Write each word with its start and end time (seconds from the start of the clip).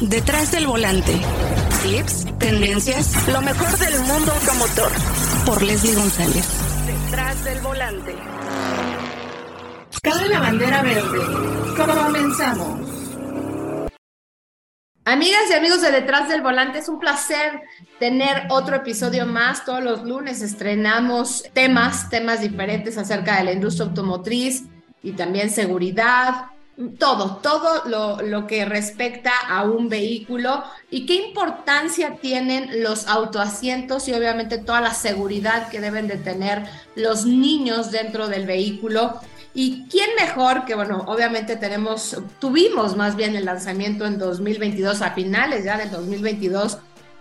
Detrás 0.00 0.52
del 0.52 0.66
volante. 0.66 1.12
Tips, 1.82 2.26
tendencias, 2.38 3.26
lo 3.28 3.40
mejor 3.40 3.78
del 3.78 3.98
mundo 4.00 4.30
automotor. 4.30 4.92
Por 5.46 5.62
Leslie 5.62 5.94
González. 5.94 6.46
Detrás 6.86 7.44
del 7.44 7.60
volante. 7.60 8.14
Cabe 10.02 10.28
la 10.28 10.40
bandera 10.40 10.82
verde. 10.82 11.18
Comenzamos. 11.76 12.80
Amigas 15.06 15.42
y 15.50 15.54
amigos 15.54 15.80
de 15.80 15.92
Detrás 15.92 16.28
del 16.28 16.42
Volante, 16.42 16.80
es 16.80 16.88
un 16.88 16.98
placer 16.98 17.62
tener 17.98 18.48
otro 18.50 18.76
episodio 18.76 19.24
más. 19.24 19.64
Todos 19.64 19.82
los 19.82 20.02
lunes 20.02 20.42
estrenamos 20.42 21.44
temas, 21.54 22.10
temas 22.10 22.42
diferentes 22.42 22.98
acerca 22.98 23.38
de 23.38 23.44
la 23.44 23.52
industria 23.52 23.86
automotriz 23.86 24.64
y 25.02 25.12
también 25.12 25.48
seguridad, 25.48 26.50
todo, 26.98 27.36
todo 27.36 27.84
lo, 27.86 28.20
lo, 28.20 28.46
que 28.46 28.66
respecta 28.66 29.32
a 29.48 29.64
un 29.64 29.88
vehículo 29.88 30.62
y 30.90 31.06
qué 31.06 31.14
importancia 31.14 32.16
tienen 32.20 32.82
los 32.82 33.06
autoasientos 33.06 34.08
y 34.08 34.12
obviamente 34.12 34.58
toda 34.58 34.82
la 34.82 34.92
seguridad 34.92 35.68
que 35.68 35.80
deben 35.80 36.06
de 36.06 36.16
tener 36.16 36.64
los 36.94 37.24
niños 37.24 37.90
dentro 37.90 38.28
del 38.28 38.46
vehículo. 38.46 39.18
Y 39.54 39.86
quién 39.88 40.10
mejor 40.20 40.66
que, 40.66 40.74
bueno, 40.74 41.04
obviamente 41.06 41.56
tenemos, 41.56 42.18
tuvimos 42.38 42.94
más 42.94 43.16
bien 43.16 43.34
el 43.36 43.46
lanzamiento 43.46 44.04
en 44.04 44.18
2022, 44.18 45.00
a 45.00 45.12
finales 45.12 45.64
ya 45.64 45.78
del 45.78 45.90
2022, 45.90 46.76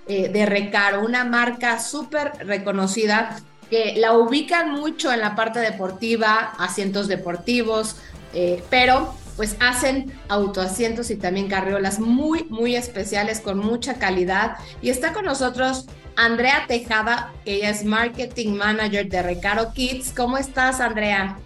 eh, 0.08 0.27
de 0.27 0.46
Recaro, 0.46 1.05
una 1.05 1.24
marca 1.24 1.80
súper 1.80 2.34
reconocida 2.46 3.40
que 3.70 3.96
la 3.98 4.12
ubican 4.18 4.72
mucho 4.72 5.13
en 5.13 5.22
la 5.22 5.34
parte 5.34 5.60
deportiva, 5.60 6.54
asientos 6.60 7.08
deportivos, 7.08 7.96
eh, 8.34 8.62
pero 8.70 9.16
pues 9.36 9.56
hacen 9.60 10.14
autoasientos 10.30 11.10
y 11.12 11.16
también 11.16 11.48
carriolas 11.48 12.00
muy, 12.00 12.46
muy 12.46 12.76
especiales 12.76 13.40
con 13.40 13.60
mucha 13.60 13.96
calidad. 13.96 14.58
Y 14.82 14.90
está 14.90 15.14
con 15.14 15.26
nosotros 15.26 15.88
Andrea 16.16 16.66
Tejada, 16.68 17.34
que 17.44 17.55
ella 17.55 17.70
es 17.70 17.84
Marketing 17.84 18.54
Manager 18.54 19.08
de 19.08 19.22
Recaro 19.22 19.74
Kids. 19.74 20.14
¿Cómo 20.16 20.38
estás, 20.38 20.80
Andrea? 20.80 21.38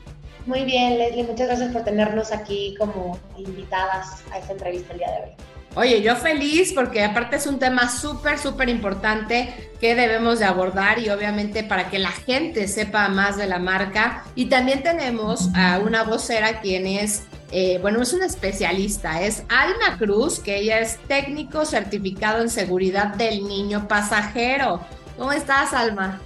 Muy 0.45 0.63
bien, 0.63 0.97
Leslie, 0.97 1.23
muchas 1.23 1.47
gracias 1.47 1.71
por 1.71 1.83
tenernos 1.83 2.31
aquí 2.31 2.75
como 2.79 3.19
invitadas 3.37 4.23
a 4.31 4.39
esta 4.39 4.53
entrevista 4.53 4.93
el 4.93 4.99
día 4.99 5.11
de 5.11 5.17
hoy. 5.23 5.48
Oye, 5.75 6.01
yo 6.01 6.15
feliz 6.15 6.73
porque 6.73 7.03
aparte 7.03 7.35
es 7.35 7.45
un 7.45 7.59
tema 7.59 7.89
súper, 7.89 8.39
súper 8.39 8.69
importante 8.69 9.71
que 9.79 9.93
debemos 9.93 10.39
de 10.39 10.45
abordar 10.45 10.99
y 10.99 11.09
obviamente 11.09 11.63
para 11.63 11.89
que 11.89 11.99
la 11.99 12.11
gente 12.11 12.67
sepa 12.67 13.07
más 13.07 13.37
de 13.37 13.45
la 13.47 13.59
marca. 13.59 14.23
Y 14.33 14.47
también 14.47 14.81
tenemos 14.81 15.49
a 15.55 15.79
una 15.79 16.03
vocera 16.03 16.59
quien 16.59 16.87
es, 16.87 17.23
eh, 17.51 17.77
bueno, 17.81 18.01
es 18.01 18.13
una 18.13 18.25
especialista, 18.25 19.21
es 19.21 19.43
Alma 19.47 19.97
Cruz, 19.99 20.39
que 20.39 20.57
ella 20.57 20.79
es 20.79 20.97
técnico 21.07 21.65
certificado 21.65 22.41
en 22.41 22.49
seguridad 22.49 23.13
del 23.13 23.47
niño 23.47 23.87
pasajero. 23.87 24.81
¿Cómo 25.17 25.31
estás, 25.31 25.73
Alma? 25.73 26.19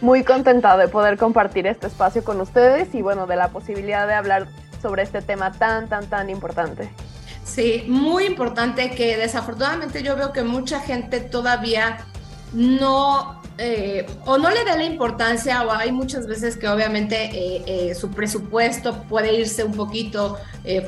Muy 0.00 0.24
contenta 0.24 0.76
de 0.76 0.88
poder 0.88 1.16
compartir 1.16 1.66
este 1.66 1.86
espacio 1.86 2.24
con 2.24 2.40
ustedes 2.40 2.92
y 2.94 3.02
bueno, 3.02 3.26
de 3.26 3.36
la 3.36 3.48
posibilidad 3.48 4.06
de 4.08 4.14
hablar 4.14 4.48
sobre 4.82 5.02
este 5.02 5.22
tema 5.22 5.52
tan, 5.52 5.88
tan, 5.88 6.06
tan 6.08 6.28
importante. 6.28 6.90
Sí, 7.50 7.84
muy 7.88 8.26
importante 8.26 8.92
que 8.92 9.16
desafortunadamente 9.16 10.04
yo 10.04 10.14
veo 10.14 10.32
que 10.32 10.44
mucha 10.44 10.78
gente 10.78 11.18
todavía 11.18 12.06
no 12.52 13.42
eh, 13.58 14.06
o 14.24 14.38
no 14.38 14.50
le 14.50 14.64
da 14.64 14.76
la 14.76 14.84
importancia 14.84 15.62
o 15.64 15.72
hay 15.72 15.90
muchas 15.90 16.28
veces 16.28 16.56
que 16.56 16.68
obviamente 16.68 17.24
eh, 17.24 17.62
eh, 17.66 17.94
su 17.96 18.12
presupuesto 18.12 19.02
puede 19.02 19.34
irse 19.34 19.64
un 19.64 19.72
poquito 19.72 20.38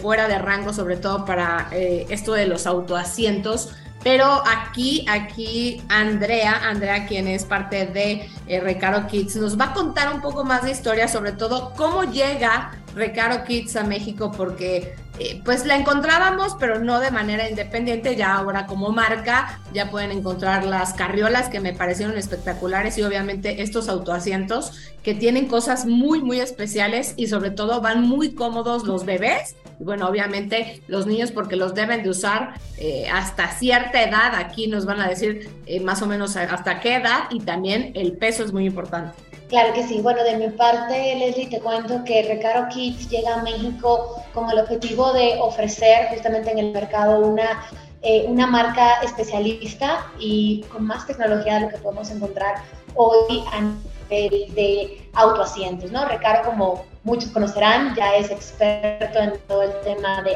fuera 0.01 0.29
de 0.29 0.39
rango, 0.39 0.73
sobre 0.73 0.97
todo 0.99 1.25
para 1.25 1.69
esto 1.73 2.35
de 2.35 2.47
los 2.47 2.67
autoasientos. 2.67 3.75
Pero 4.05 4.43
aquí, 4.47 5.05
aquí 5.09 5.83
Andrea, 5.89 6.61
Andrea 6.63 7.07
quien 7.07 7.27
es 7.27 7.45
parte 7.45 7.87
de 7.87 8.29
Recaro 8.61 9.07
Kids, 9.09 9.37
nos 9.37 9.59
va 9.59 9.67
a 9.67 9.73
contar 9.73 10.15
un 10.15 10.21
poco 10.21 10.45
más 10.45 10.63
de 10.63 10.71
historia, 10.71 11.09
sobre 11.09 11.33
todo 11.33 11.73
cómo 11.75 12.05
llega 12.05 12.71
Recaro 12.95 13.45
Kids 13.45 13.77
a 13.77 13.85
México, 13.85 14.31
porque 14.31 14.95
eh, 15.19 15.43
pues 15.45 15.67
la 15.67 15.77
encontrábamos, 15.77 16.57
pero 16.59 16.79
no 16.79 16.99
de 16.99 17.11
manera 17.11 17.49
independiente, 17.49 18.17
ya 18.17 18.35
ahora 18.35 18.67
como 18.67 18.91
marca 18.91 19.61
ya 19.75 19.91
pueden 19.91 20.11
encontrar 20.11 20.65
las 20.65 20.95
carriolas 20.95 21.49
que 21.49 21.61
me 21.61 21.75
parecieron 21.75 22.17
espectaculares 22.17 22.97
y 22.97 23.03
obviamente 23.03 23.63
estos 23.63 23.89
autoasientos 23.89 24.73
que 25.03 25.15
tienen 25.15 25.49
cosas 25.49 25.85
muy, 25.85 26.23
muy 26.23 26.41
especiales 26.41 27.13
y 27.17 27.27
sobre 27.27 27.51
todo 27.51 27.83
van 27.83 28.09
muy 28.09 28.35
cómodos 28.35 28.85
los 28.85 29.05
bebés. 29.05 29.57
Bueno, 29.79 30.09
obviamente 30.09 30.83
los 30.87 31.07
niños 31.07 31.31
porque 31.31 31.57
los 31.57 31.75
deben 31.75 32.03
de 32.03 32.09
usar 32.09 32.55
eh, 32.79 33.07
hasta 33.13 33.49
cierta 33.49 34.03
edad, 34.03 34.35
aquí 34.35 34.67
nos 34.67 34.87
van 34.87 35.01
a 35.01 35.09
decir 35.09 35.51
eh, 35.67 35.81
más 35.81 36.01
o 36.03 36.07
menos 36.07 36.37
hasta 36.37 36.81
qué 36.81 36.97
edad 36.97 37.25
y 37.31 37.41
también 37.41 37.93
el 37.95 38.13
peso 38.13 38.45
es 38.45 38.53
muy 38.53 38.65
importante. 38.65 39.32
Claro 39.53 39.75
que 39.75 39.87
sí. 39.87 40.01
Bueno, 40.01 40.25
de 40.25 40.39
mi 40.39 40.49
parte, 40.49 41.15
Leslie, 41.15 41.47
te 41.47 41.61
cuento 41.61 42.03
que 42.05 42.23
Recaro 42.23 42.71
Kids 42.71 43.11
llega 43.11 43.35
a 43.35 43.43
México 43.43 44.25
con 44.33 44.49
el 44.49 44.59
objetivo 44.59 45.13
de 45.13 45.39
ofrecer 45.43 46.09
justamente 46.09 46.53
en 46.53 46.59
el 46.59 46.73
mercado 46.73 47.21
una, 47.21 47.63
eh, 48.01 48.25
una 48.29 48.47
marca 48.47 49.03
especialista 49.03 50.07
y 50.19 50.65
con 50.73 50.87
más 50.87 51.07
tecnología 51.07 51.57
de 51.57 51.61
lo 51.61 51.69
que 51.69 51.77
podemos 51.77 52.11
encontrar 52.11 52.63
hoy 52.95 53.45
a 53.53 53.61
nivel 53.61 54.55
de 54.55 55.11
autoasientos, 55.13 55.93
¿no? 55.93 56.07
Recaro, 56.07 56.49
como 56.49 56.87
muchos 57.05 57.31
conocerán, 57.31 57.95
ya 57.95 58.17
es 58.17 58.31
experto 58.31 59.19
en 59.19 59.35
todo 59.49 59.65
el 59.65 59.81
tema 59.83 60.23
de 60.23 60.35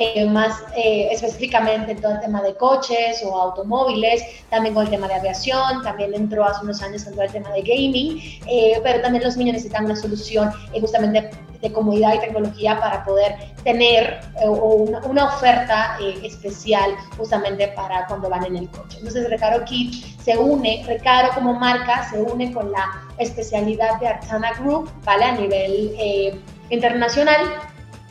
eh, 0.00 0.24
más 0.26 0.62
eh, 0.76 1.08
específicamente 1.10 1.90
en 1.90 2.00
todo 2.00 2.12
el 2.12 2.20
tema 2.20 2.40
de 2.40 2.54
coches 2.54 3.20
o 3.24 3.36
automóviles, 3.36 4.22
también 4.48 4.72
con 4.72 4.84
el 4.84 4.90
tema 4.90 5.08
de 5.08 5.14
aviación, 5.14 5.82
también 5.82 6.14
entró 6.14 6.44
hace 6.44 6.62
unos 6.62 6.80
años 6.82 7.04
en 7.08 7.14
todo 7.14 7.22
el 7.22 7.32
tema 7.32 7.50
de 7.50 7.62
gaming, 7.62 8.40
eh, 8.46 8.80
pero 8.84 9.00
también 9.00 9.24
los 9.24 9.36
niños 9.36 9.54
necesitan 9.54 9.86
una 9.86 9.96
solución 9.96 10.52
justamente 10.80 11.30
de 11.60 11.72
comodidad 11.72 12.14
y 12.14 12.20
tecnología 12.20 12.78
para 12.78 13.04
poder 13.04 13.34
tener 13.64 14.20
una, 14.44 15.00
una, 15.00 15.24
oferta 15.24 15.98
especial 16.22 16.92
justamente 17.16 17.66
para 17.66 18.06
cuando 18.06 18.30
van 18.30 18.44
en 18.44 18.56
el 18.56 18.70
coche. 18.70 18.98
Entonces 18.98 19.28
Recaro 19.28 19.64
Kit 19.64 19.92
se 20.22 20.38
une, 20.38 20.84
Recaro 20.86 21.34
como 21.34 21.54
marca 21.54 22.08
se 22.08 22.22
une 22.22 22.52
con 22.52 22.70
la 22.70 22.88
especialidad 23.18 23.98
de 23.98 24.06
Artana 24.06 24.52
Group, 24.60 24.88
¿vale? 25.04 25.24
A 25.24 25.32
nivel 25.32 26.40
internacional 26.70 27.40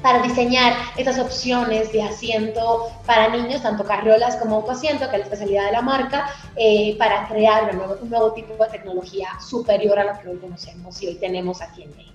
para 0.01 0.21
diseñar 0.21 0.73
estas 0.95 1.17
opciones 1.19 1.91
de 1.91 2.03
asiento 2.03 2.89
para 3.05 3.29
niños, 3.29 3.63
tanto 3.63 3.83
carriolas 3.83 4.35
como 4.35 4.57
autoasiento, 4.57 5.09
que 5.09 5.15
es 5.15 5.19
la 5.19 5.23
especialidad 5.25 5.65
de 5.65 5.71
la 5.71 5.81
marca, 5.81 6.29
eh, 6.55 6.95
para 6.97 7.27
crear 7.27 7.71
un 7.71 7.77
nuevo, 7.77 7.97
un 8.01 8.09
nuevo, 8.09 8.33
tipo 8.33 8.63
de 8.63 8.69
tecnología 8.69 9.29
superior 9.39 9.97
a 9.99 10.13
lo 10.13 10.19
que 10.19 10.29
hoy 10.29 10.37
conocemos 10.37 11.01
y 11.01 11.07
hoy 11.07 11.15
tenemos 11.15 11.61
aquí 11.61 11.83
en 11.83 11.95
México. 11.95 12.13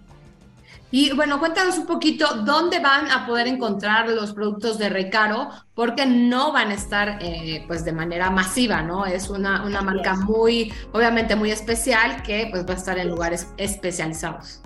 Y 0.95 1.11
bueno, 1.15 1.41
cuéntanos 1.41 1.79
un 1.79 1.87
poquito 1.87 2.43
dónde 2.45 2.79
van 2.79 3.11
a 3.11 3.27
poder 3.27 3.47
encontrar 3.47 4.11
los 4.11 4.35
productos 4.35 4.77
de 4.77 4.91
Recaro, 4.91 5.49
porque 5.75 6.05
no 6.05 6.53
van 6.53 6.69
a 6.69 6.75
estar 6.75 7.19
eh, 7.23 7.65
pues 7.67 7.83
de 7.87 7.93
manera 7.93 8.31
masiva, 8.31 8.83
¿no? 8.83 9.07
Es 9.07 9.31
una, 9.31 9.65
una 9.65 9.81
marca 9.81 10.15
muy, 10.15 10.71
obviamente 10.93 11.35
muy 11.35 11.51
especial 11.51 12.23
que 12.23 12.49
pues 12.51 12.67
va 12.67 12.75
a 12.75 12.77
estar 12.77 12.99
en 12.99 13.09
lugares 13.09 13.49
especializados. 13.57 14.61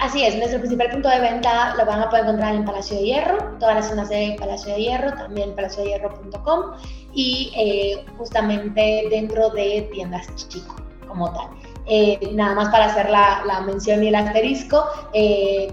Así 0.00 0.24
es, 0.24 0.36
nuestro 0.36 0.58
principal 0.58 0.90
punto 0.90 1.08
de 1.08 1.20
venta 1.20 1.74
lo 1.76 1.86
van 1.86 2.02
a 2.02 2.10
poder 2.10 2.24
encontrar 2.24 2.54
en 2.54 2.64
Palacio 2.64 2.96
de 2.96 3.04
Hierro, 3.04 3.38
todas 3.58 3.76
las 3.76 3.88
zonas 3.88 4.08
de 4.08 4.36
Palacio 4.38 4.74
de 4.74 4.82
Hierro, 4.82 5.12
también 5.12 5.54
palaciodehierro.com 5.54 6.72
y 7.12 7.52
eh, 7.56 8.04
justamente 8.18 9.06
dentro 9.08 9.50
de 9.50 9.88
tiendas 9.92 10.26
chico 10.48 10.76
como 11.06 11.32
tal. 11.32 11.46
Eh, 11.86 12.18
nada 12.32 12.54
más 12.54 12.70
para 12.70 12.86
hacer 12.86 13.08
la, 13.08 13.44
la, 13.46 13.60
mención 13.60 14.02
y 14.02 14.08
el 14.08 14.14
asterisco, 14.16 14.84
eh, 15.12 15.72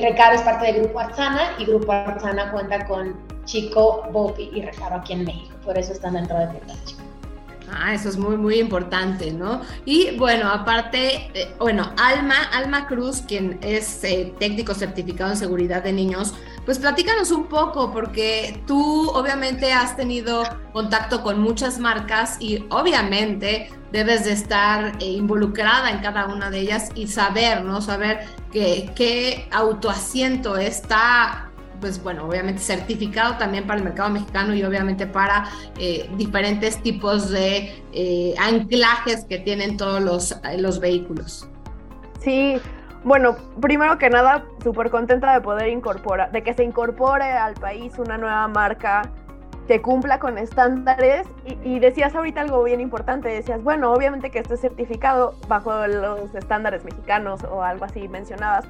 Recaro 0.00 0.34
es 0.34 0.42
parte 0.42 0.66
del 0.66 0.82
Grupo 0.82 1.00
Arzana 1.00 1.54
y 1.58 1.64
Grupo 1.64 1.92
Arzana 1.92 2.50
cuenta 2.50 2.86
con 2.86 3.16
Chico, 3.44 4.04
Bopi 4.10 4.50
y 4.54 4.62
Recaro 4.62 4.96
aquí 4.96 5.12
en 5.12 5.24
México, 5.24 5.54
por 5.64 5.76
eso 5.76 5.92
están 5.92 6.14
dentro 6.14 6.38
de 6.38 6.46
tiendas 6.46 6.84
chico. 6.84 7.01
Ah, 7.74 7.94
eso 7.94 8.08
es 8.08 8.16
muy, 8.16 8.36
muy 8.36 8.58
importante, 8.58 9.32
¿no? 9.32 9.62
Y 9.84 10.16
bueno, 10.16 10.48
aparte, 10.48 11.30
eh, 11.34 11.54
bueno, 11.58 11.92
Alma, 11.96 12.34
Alma 12.52 12.86
Cruz, 12.86 13.22
quien 13.26 13.58
es 13.62 14.04
eh, 14.04 14.32
técnico 14.38 14.74
certificado 14.74 15.30
en 15.30 15.36
seguridad 15.36 15.82
de 15.82 15.92
niños, 15.92 16.34
pues 16.64 16.78
platícanos 16.78 17.30
un 17.30 17.46
poco, 17.46 17.92
porque 17.92 18.62
tú 18.66 19.10
obviamente 19.10 19.72
has 19.72 19.96
tenido 19.96 20.44
contacto 20.72 21.22
con 21.22 21.40
muchas 21.40 21.78
marcas 21.78 22.36
y 22.40 22.64
obviamente 22.70 23.70
debes 23.90 24.24
de 24.24 24.32
estar 24.32 24.96
eh, 25.00 25.04
involucrada 25.04 25.90
en 25.90 25.98
cada 25.98 26.26
una 26.26 26.50
de 26.50 26.60
ellas 26.60 26.90
y 26.94 27.06
saber, 27.08 27.64
¿no? 27.64 27.80
Saber 27.80 28.26
que, 28.52 28.90
qué 28.94 29.48
autoasiento 29.50 30.56
está 30.56 31.51
pues 31.82 32.02
bueno, 32.02 32.26
obviamente 32.26 32.62
certificado 32.62 33.36
también 33.36 33.66
para 33.66 33.78
el 33.78 33.84
mercado 33.84 34.08
mexicano 34.08 34.54
y 34.54 34.62
obviamente 34.62 35.06
para 35.06 35.48
eh, 35.78 36.08
diferentes 36.16 36.80
tipos 36.80 37.28
de 37.28 37.82
eh, 37.92 38.34
anclajes 38.38 39.24
que 39.24 39.38
tienen 39.38 39.76
todos 39.76 40.00
los, 40.00 40.34
los 40.58 40.78
vehículos. 40.78 41.48
Sí, 42.20 42.58
bueno, 43.02 43.34
primero 43.60 43.98
que 43.98 44.08
nada, 44.08 44.44
súper 44.62 44.90
contenta 44.90 45.34
de 45.34 45.40
poder 45.40 45.68
incorporar, 45.68 46.30
de 46.30 46.44
que 46.44 46.54
se 46.54 46.62
incorpore 46.62 47.24
al 47.24 47.54
país 47.54 47.98
una 47.98 48.16
nueva 48.16 48.46
marca 48.46 49.10
que 49.66 49.82
cumpla 49.82 50.20
con 50.20 50.38
estándares. 50.38 51.26
Y, 51.64 51.80
decías 51.80 52.14
ahorita 52.14 52.42
algo 52.42 52.62
bien 52.62 52.80
importante, 52.80 53.28
decías, 53.28 53.62
bueno, 53.62 53.92
obviamente 53.92 54.30
que 54.30 54.38
esté 54.38 54.56
certificado 54.56 55.34
bajo 55.48 55.86
los 55.88 56.32
estándares 56.34 56.84
mexicanos 56.84 57.42
o 57.44 57.62
algo 57.62 57.84
así 57.84 58.06
mencionabas. 58.06 58.66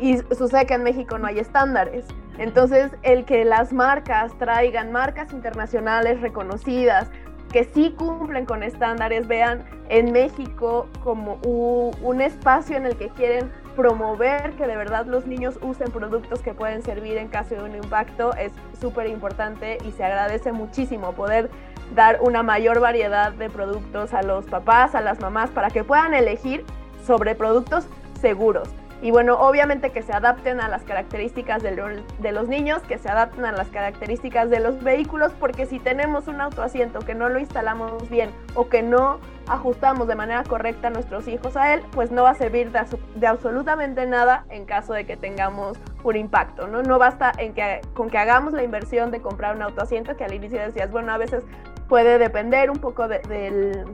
Y 0.00 0.18
sucede 0.34 0.66
que 0.66 0.74
en 0.74 0.82
México 0.82 1.18
no 1.18 1.26
hay 1.26 1.38
estándares. 1.38 2.04
Entonces, 2.38 2.92
el 3.02 3.24
que 3.24 3.44
las 3.44 3.72
marcas 3.72 4.32
traigan 4.38 4.92
marcas 4.92 5.32
internacionales 5.32 6.20
reconocidas, 6.20 7.10
que 7.52 7.64
sí 7.64 7.94
cumplen 7.96 8.44
con 8.44 8.62
estándares, 8.62 9.26
vean 9.26 9.64
en 9.88 10.12
México 10.12 10.86
como 11.02 11.40
un 11.42 12.20
espacio 12.20 12.76
en 12.76 12.86
el 12.86 12.96
que 12.96 13.08
quieren 13.08 13.50
promover 13.74 14.54
que 14.54 14.66
de 14.66 14.76
verdad 14.76 15.06
los 15.06 15.26
niños 15.26 15.58
usen 15.62 15.90
productos 15.92 16.42
que 16.42 16.52
pueden 16.52 16.82
servir 16.82 17.16
en 17.16 17.28
caso 17.28 17.54
de 17.54 17.62
un 17.62 17.76
impacto 17.76 18.34
es 18.34 18.50
súper 18.80 19.06
importante 19.06 19.78
y 19.86 19.92
se 19.92 20.02
agradece 20.04 20.50
muchísimo 20.50 21.12
poder 21.12 21.48
dar 21.94 22.18
una 22.20 22.42
mayor 22.42 22.80
variedad 22.80 23.32
de 23.32 23.48
productos 23.48 24.12
a 24.14 24.22
los 24.22 24.46
papás, 24.46 24.94
a 24.94 25.00
las 25.00 25.20
mamás, 25.20 25.50
para 25.50 25.70
que 25.70 25.84
puedan 25.84 26.12
elegir 26.12 26.64
sobre 27.06 27.34
productos 27.34 27.86
seguros. 28.20 28.68
Y 29.00 29.12
bueno, 29.12 29.38
obviamente 29.38 29.90
que 29.90 30.02
se 30.02 30.12
adapten 30.12 30.60
a 30.60 30.68
las 30.68 30.82
características 30.82 31.62
de, 31.62 32.02
de, 32.18 32.32
los 32.32 32.48
niños, 32.48 32.82
que 32.82 32.98
se 32.98 33.08
adapten 33.08 33.44
a 33.44 33.52
las 33.52 33.68
características 33.68 34.50
de 34.50 34.58
los 34.58 34.82
vehículos, 34.82 35.32
porque 35.38 35.66
si 35.66 35.78
tenemos 35.78 36.26
un 36.26 36.40
autoasiento 36.40 36.98
que 37.00 37.14
no 37.14 37.28
lo 37.28 37.38
instalamos 37.38 38.10
bien 38.10 38.30
o 38.54 38.68
que 38.68 38.82
no 38.82 39.20
ajustamos 39.46 40.08
de 40.08 40.16
manera 40.16 40.42
correcta 40.42 40.88
a 40.88 40.90
nuestros 40.90 41.28
hijos 41.28 41.56
a 41.56 41.74
él, 41.74 41.82
pues 41.92 42.10
no 42.10 42.24
va 42.24 42.30
a 42.30 42.34
servir 42.34 42.72
de, 42.72 42.80
de 43.14 43.26
absolutamente 43.26 44.04
nada 44.06 44.44
en 44.50 44.64
caso 44.64 44.92
de 44.92 45.06
que 45.06 45.16
tengamos 45.16 45.78
un 46.02 46.16
impacto, 46.16 46.66
¿no? 46.66 46.82
No 46.82 46.98
basta 46.98 47.32
en 47.38 47.54
que, 47.54 47.80
con 47.94 48.10
que 48.10 48.18
hagamos 48.18 48.52
la 48.52 48.64
inversión 48.64 49.12
de 49.12 49.20
comprar 49.22 49.54
un 49.54 49.62
autoasiento, 49.62 50.16
que 50.16 50.24
al 50.24 50.34
inicio 50.34 50.58
decías, 50.58 50.90
bueno, 50.90 51.12
a 51.12 51.18
veces 51.18 51.44
puede 51.88 52.18
depender 52.18 52.68
un 52.70 52.78
poco 52.78 53.06
del 53.08 53.86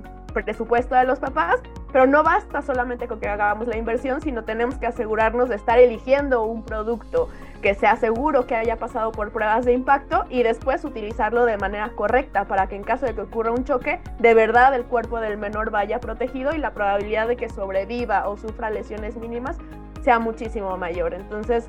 presupuesto 0.43 0.95
de 0.95 1.05
los 1.05 1.19
papás, 1.19 1.61
pero 1.93 2.07
no 2.07 2.23
basta 2.23 2.61
solamente 2.61 3.09
con 3.09 3.21
que 3.21 3.29
hagamos 3.29 3.69
la 3.69 3.77
inversión, 3.77 4.21
sino 4.21 4.45
tenemos 4.45 4.77
que 4.77 4.87
asegurarnos 4.87 5.49
de 5.49 5.57
estar 5.57 5.79
eligiendo 5.79 6.45
un 6.45 6.65
producto 6.65 7.29
que 7.63 7.75
sea 7.75 7.97
seguro 7.97 8.47
que 8.47 8.57
haya 8.57 8.77
pasado 8.77 9.11
por 9.13 9.31
pruebas 9.31 9.65
de 9.65 9.73
impacto 9.73 10.27
y 10.29 10.43
después 10.43 10.85
utilizarlo 10.85 11.47
de 11.47 11.57
manera 11.57 11.89
correcta 11.95 12.45
para 12.45 12.67
que 12.67 12.77
en 12.77 12.83
caso 12.83 13.07
de 13.07 13.15
que 13.15 13.23
ocurra 13.23 13.53
un 13.53 13.65
choque, 13.65 14.01
de 14.19 14.35
verdad 14.35 14.75
el 14.75 14.85
cuerpo 14.85 15.19
del 15.19 15.39
menor 15.39 15.71
vaya 15.71 15.99
protegido 15.99 16.55
y 16.55 16.59
la 16.59 16.73
probabilidad 16.73 17.27
de 17.27 17.37
que 17.37 17.49
sobreviva 17.49 18.29
o 18.29 18.37
sufra 18.37 18.69
lesiones 18.69 19.17
mínimas 19.17 19.57
sea 20.03 20.19
muchísimo 20.19 20.77
mayor. 20.77 21.15
Entonces, 21.15 21.67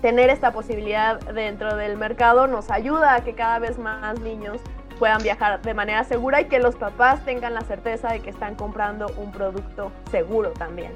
tener 0.00 0.30
esta 0.30 0.52
posibilidad 0.52 1.20
dentro 1.20 1.76
del 1.76 1.96
mercado 1.96 2.46
nos 2.46 2.70
ayuda 2.70 3.16
a 3.16 3.24
que 3.24 3.34
cada 3.34 3.58
vez 3.58 3.78
más 3.78 4.18
niños 4.20 4.60
puedan 4.98 5.22
viajar 5.22 5.62
de 5.62 5.74
manera 5.74 6.04
segura 6.04 6.40
y 6.40 6.46
que 6.46 6.58
los 6.58 6.74
papás 6.76 7.24
tengan 7.24 7.54
la 7.54 7.62
certeza 7.62 8.08
de 8.08 8.20
que 8.20 8.30
están 8.30 8.54
comprando 8.54 9.06
un 9.16 9.32
producto 9.32 9.92
seguro 10.10 10.50
también. 10.50 10.92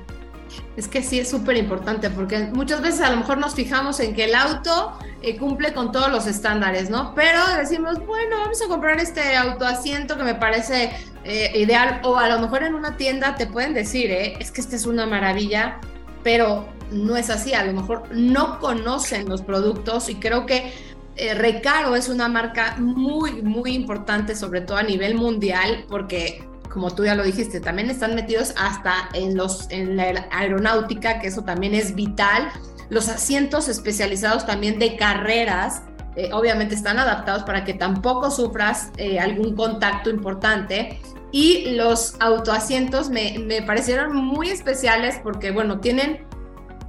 Es 0.76 0.88
que 0.88 1.02
sí 1.02 1.20
es 1.20 1.31
súper 1.31 1.56
importante 1.56 2.11
porque 2.11 2.38
muchas 2.52 2.81
veces 2.81 3.00
a 3.02 3.11
lo 3.11 3.19
mejor 3.19 3.38
nos 3.38 3.55
fijamos 3.55 4.00
en 4.00 4.14
que 4.14 4.25
el 4.25 4.35
auto 4.35 4.99
eh, 5.23 5.37
cumple 5.37 5.73
con 5.73 5.93
todos 5.93 6.11
los 6.11 6.26
estándares, 6.26 6.91
¿no? 6.91 7.14
Pero 7.14 7.41
decimos, 7.56 8.05
bueno, 8.05 8.38
vamos 8.38 8.61
a 8.62 8.69
comprar 8.69 8.99
este 8.99 9.37
autoasiento 9.37 10.17
que 10.17 10.25
me 10.25 10.35
parece 10.35 10.91
eh, 11.25 11.53
ideal 11.55 12.00
o 12.03 12.17
a 12.17 12.29
lo 12.29 12.41
mejor 12.41 12.62
en 12.62 12.75
una 12.75 12.96
tienda 12.96 13.35
te 13.35 13.46
pueden 13.46 13.75
decir, 13.75 14.11
¿eh? 14.11 14.35
es 14.41 14.50
que 14.50 14.61
esta 14.61 14.76
es 14.76 14.87
una 14.87 15.06
maravilla, 15.06 15.79
pero 16.23 16.67
no 16.91 17.17
es 17.17 17.31
así, 17.31 17.55
a 17.55 17.64
lo 17.64 17.73
mejor 17.73 18.05
no 18.11 18.58
conocen 18.58 19.29
los 19.29 19.43
productos 19.43 20.08
y 20.08 20.17
creo 20.17 20.46
que 20.46 20.73
eh, 21.20 21.34
Recaro 21.34 21.96
es 21.96 22.08
una 22.08 22.28
marca 22.28 22.76
muy, 22.78 23.43
muy 23.43 23.75
importante, 23.75 24.34
sobre 24.34 24.62
todo 24.62 24.78
a 24.78 24.82
nivel 24.82 25.14
mundial, 25.14 25.84
porque 25.88 26.43
como 26.70 26.94
tú 26.94 27.05
ya 27.05 27.14
lo 27.14 27.25
dijiste, 27.25 27.61
también 27.61 27.90
están 27.90 28.14
metidos 28.14 28.55
hasta 28.56 28.94
en, 29.12 29.37
los, 29.37 29.69
en 29.70 29.96
la 29.99 30.26
aeronáutica, 30.31 31.20
que 31.20 31.28
eso 31.28 31.43
también 31.43 31.75
es 31.75 31.94
vital. 31.94 32.49
Los 32.88 33.08
asientos 33.08 33.69
especializados 33.69 34.46
también 34.46 34.78
de 34.78 34.96
carreras, 34.96 35.82
eh, 36.17 36.31
obviamente 36.32 36.75
están 36.75 36.99
adaptados 36.99 37.43
para 37.43 37.64
que 37.64 37.75
tampoco 37.75 38.31
sufras 38.31 38.90
eh, 38.96 39.20
algún 39.20 39.55
contacto 39.55 40.08
importante. 40.08 41.00
Y 41.32 41.72
los 41.72 42.14
autoasientos 42.20 43.11
me, 43.11 43.38
me 43.38 43.61
parecieron 43.61 44.17
muy 44.17 44.49
especiales 44.49 45.20
porque, 45.22 45.50
bueno, 45.50 45.81
tienen 45.81 46.25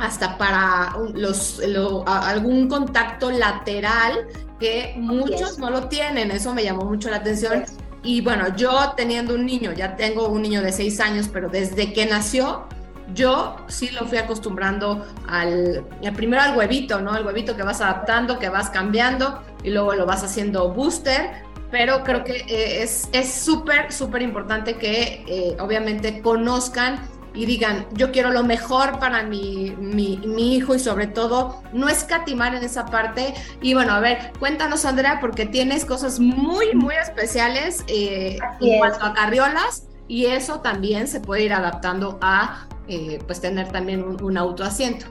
hasta 0.02 0.38
para 0.38 0.94
los, 1.14 1.62
algún 2.06 2.68
contacto 2.68 3.30
lateral 3.30 4.28
que 4.60 4.96
muchos 4.98 5.60
no 5.60 5.70
lo 5.70 5.88
tienen. 5.90 6.32
Eso 6.32 6.54
me 6.54 6.64
llamó 6.64 6.86
mucho 6.86 7.10
la 7.10 7.18
atención. 7.18 7.64
Y 8.04 8.22
bueno, 8.22 8.56
yo 8.56 8.94
teniendo 8.98 9.36
un 9.36 9.46
niño, 9.46 9.74
ya 9.74 9.96
tengo 9.96 10.28
un 10.28 10.42
niño 10.42 10.64
de 10.64 10.72
seis 10.72 11.00
años, 11.00 11.30
pero 11.32 11.50
desde 11.50 11.94
que 11.94 12.08
nació, 12.08 12.66
yo 13.14 13.58
sí 13.68 13.90
lo 13.90 14.08
fui 14.08 14.18
acostumbrando 14.18 15.06
al, 15.28 15.86
primero 16.16 16.42
al 16.42 16.58
huevito, 16.58 17.00
¿no? 17.00 17.16
El 17.16 17.24
huevito 17.24 17.56
que 17.56 17.62
vas 17.62 17.80
adaptando, 17.80 18.40
que 18.40 18.50
vas 18.50 18.72
cambiando 18.72 19.44
y 19.64 19.70
luego 19.70 19.94
lo 19.94 20.08
vas 20.08 20.24
haciendo 20.24 20.70
booster. 20.70 21.30
Pero 21.70 22.04
creo 22.04 22.24
que 22.24 22.44
eh, 22.50 22.84
es 22.84 23.34
súper, 23.34 23.94
súper 23.94 24.24
importante 24.24 24.78
que 24.78 25.24
eh, 25.28 25.58
obviamente 25.60 26.22
conozcan 26.22 27.00
y 27.34 27.46
digan, 27.46 27.88
yo 27.94 28.12
quiero 28.12 28.32
lo 28.32 28.44
mejor 28.44 29.00
para 29.00 29.24
mi, 29.24 29.72
mi, 29.80 30.56
hijo 30.56 30.76
y 30.76 30.80
sobre 30.80 31.08
todo 31.08 31.62
no 31.72 31.88
escatimar 31.88 32.56
en 32.56 32.64
esa 32.64 32.86
parte. 32.86 33.34
Y 33.62 33.74
bueno, 33.74 33.94
a 33.94 34.00
ver, 34.00 34.34
cuéntanos 34.40 34.86
Andrea, 34.86 35.20
porque 35.22 35.46
tienes 35.46 35.86
cosas 35.86 36.20
muy, 36.20 36.74
muy 36.74 36.96
especiales 36.96 37.84
eh, 37.88 38.38
en 38.60 38.80
cuanto 38.80 39.06
a 39.06 39.14
carriolas 39.14 39.88
y 40.08 40.26
eso 40.26 40.60
también 40.60 41.08
se 41.08 41.22
puede 41.22 41.44
ir 41.44 41.54
adaptando 41.54 42.20
a 42.22 42.68
eh, 42.88 43.20
pues 43.26 43.40
tener 43.40 43.72
también 43.72 44.04
un, 44.04 44.22
un 44.22 44.38
autoasiento. 44.38 45.06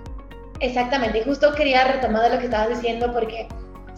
Exactamente, 0.61 1.21
y 1.21 1.23
justo 1.23 1.55
quería 1.55 1.85
retomar 1.85 2.23
de 2.25 2.35
lo 2.35 2.39
que 2.39 2.45
estabas 2.45 2.69
diciendo 2.69 3.11
porque 3.15 3.49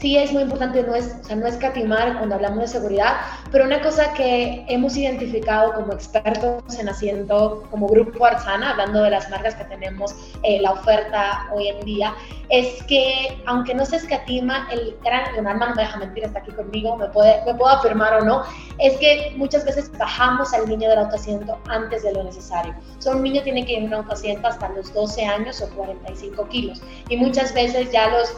sí 0.02 0.18
es 0.18 0.32
muy 0.32 0.42
importante 0.42 0.82
no, 0.82 0.96
es, 0.96 1.14
o 1.22 1.24
sea, 1.24 1.36
no 1.36 1.46
escatimar 1.46 2.18
cuando 2.18 2.34
hablamos 2.34 2.58
de 2.58 2.66
seguridad, 2.66 3.18
pero 3.52 3.64
una 3.64 3.80
cosa 3.80 4.12
que 4.14 4.64
hemos 4.68 4.96
identificado 4.96 5.72
como 5.74 5.92
expertos 5.92 6.76
en 6.76 6.88
asiento, 6.88 7.62
como 7.70 7.86
Grupo 7.86 8.26
Arzana, 8.26 8.70
hablando 8.70 9.00
de 9.04 9.10
las 9.10 9.30
marcas 9.30 9.54
que 9.54 9.64
tenemos, 9.64 10.16
eh, 10.42 10.60
la 10.60 10.72
oferta 10.72 11.46
hoy 11.54 11.68
en 11.68 11.80
día, 11.84 12.14
es 12.48 12.82
que 12.82 13.40
aunque 13.46 13.74
no 13.74 13.86
se 13.86 13.96
escatima, 13.96 14.68
el 14.72 14.96
gran, 15.04 15.32
Leonardo 15.34 15.68
no 15.68 15.74
me 15.76 15.82
deja 15.82 15.96
mentir, 15.96 16.24
está 16.24 16.40
aquí 16.40 16.50
conmigo, 16.50 16.96
me 16.96 17.06
puede, 17.06 17.44
me 17.46 17.54
puedo 17.54 17.68
afirmar 17.68 18.14
o 18.14 18.24
no, 18.24 18.42
es 18.78 18.96
que 18.96 19.32
muchas 19.36 19.64
veces 19.64 19.96
bajamos 19.96 20.52
al 20.52 20.68
niño 20.68 20.88
del 20.88 20.98
autoasiento 20.98 21.56
antes 21.68 22.02
de 22.02 22.12
lo 22.12 22.24
necesario. 22.24 22.74
O 22.98 23.00
sea, 23.00 23.14
un 23.14 23.22
niño 23.22 23.40
tiene 23.42 23.64
que 23.64 23.74
ir 23.74 23.78
en 23.78 23.84
un 23.84 23.94
autoasiento 23.94 24.48
hasta 24.48 24.68
los 24.70 24.92
12 24.92 25.24
años 25.24 25.62
o 25.62 25.68
45 25.76 26.48
kilos 26.48 26.82
y 27.08 27.16
muchas 27.16 27.54
veces 27.54 27.92
ya 27.92 28.08
los 28.08 28.34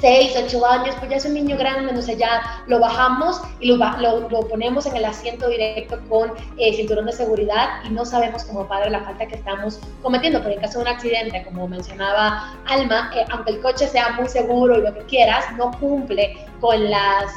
6, 0.00 0.34
8 0.46 0.66
años, 0.66 0.94
pues 0.98 1.10
ya 1.10 1.16
es 1.16 1.24
un 1.24 1.34
niño 1.34 1.56
grande, 1.56 1.92
no 1.92 2.02
sé, 2.02 2.16
ya 2.16 2.62
lo 2.66 2.78
bajamos 2.78 3.40
y 3.60 3.68
lo, 3.68 3.76
lo, 3.98 4.48
ponemos 4.48 4.86
en 4.86 4.96
el 4.96 5.04
asiento 5.04 5.48
directo 5.48 5.98
con 6.08 6.32
eh, 6.56 6.72
cinturón 6.74 7.06
de 7.06 7.12
seguridad 7.12 7.82
y 7.84 7.90
no 7.90 8.04
sabemos 8.04 8.44
como 8.44 8.66
padre 8.68 8.90
la 8.90 9.00
falta 9.00 9.26
que 9.26 9.34
estamos 9.34 9.80
cometiendo. 10.02 10.40
Pero 10.40 10.54
en 10.54 10.60
caso 10.60 10.78
de 10.78 10.84
un 10.84 10.88
accidente, 10.88 11.42
como 11.44 11.66
mencionaba 11.66 12.54
Alma, 12.66 13.10
eh, 13.16 13.24
aunque 13.30 13.52
el 13.52 13.60
coche 13.60 13.88
sea 13.88 14.10
muy 14.10 14.28
seguro 14.28 14.78
y 14.78 14.82
lo 14.82 14.94
que 14.94 15.04
quieras, 15.06 15.44
no 15.56 15.72
cumple 15.78 16.46
con 16.60 16.90
las 16.90 17.32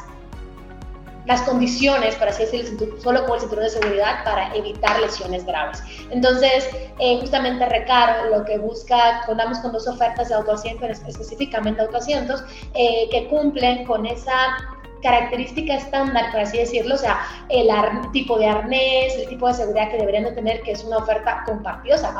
las 1.25 1.41
condiciones, 1.43 2.15
para 2.15 2.31
así 2.31 2.43
decirlo, 2.43 2.99
solo 3.01 3.25
con 3.25 3.35
el 3.35 3.41
cinturón 3.41 3.65
de 3.65 3.69
seguridad 3.69 4.23
para 4.23 4.53
evitar 4.55 4.99
lesiones 4.99 5.45
graves. 5.45 5.81
Entonces, 6.09 6.69
eh, 6.99 7.19
justamente 7.19 7.65
Recaro 7.65 8.29
lo 8.29 8.45
que 8.45 8.57
busca, 8.57 9.21
contamos 9.25 9.59
con 9.59 9.71
dos 9.71 9.87
ofertas 9.87 10.29
de 10.29 10.35
autoasientos, 10.35 10.89
específicamente 11.07 11.81
autoasientos, 11.81 12.43
eh, 12.73 13.07
que 13.11 13.27
cumplen 13.27 13.85
con 13.85 14.05
esa 14.05 14.57
característica 15.01 15.75
estándar, 15.75 16.31
por 16.31 16.41
así 16.41 16.57
decirlo, 16.57 16.95
o 16.95 16.97
sea, 16.97 17.19
el 17.49 17.69
tipo 18.11 18.37
de 18.37 18.47
arnés, 18.47 19.15
el 19.15 19.27
tipo 19.27 19.47
de 19.47 19.53
seguridad 19.53 19.89
que 19.91 19.97
deberían 19.97 20.23
de 20.23 20.31
tener, 20.31 20.61
que 20.61 20.71
es 20.71 20.83
una 20.83 20.97
oferta 20.97 21.43
compartida, 21.45 21.95
o 21.95 21.97
sea, 21.97 22.13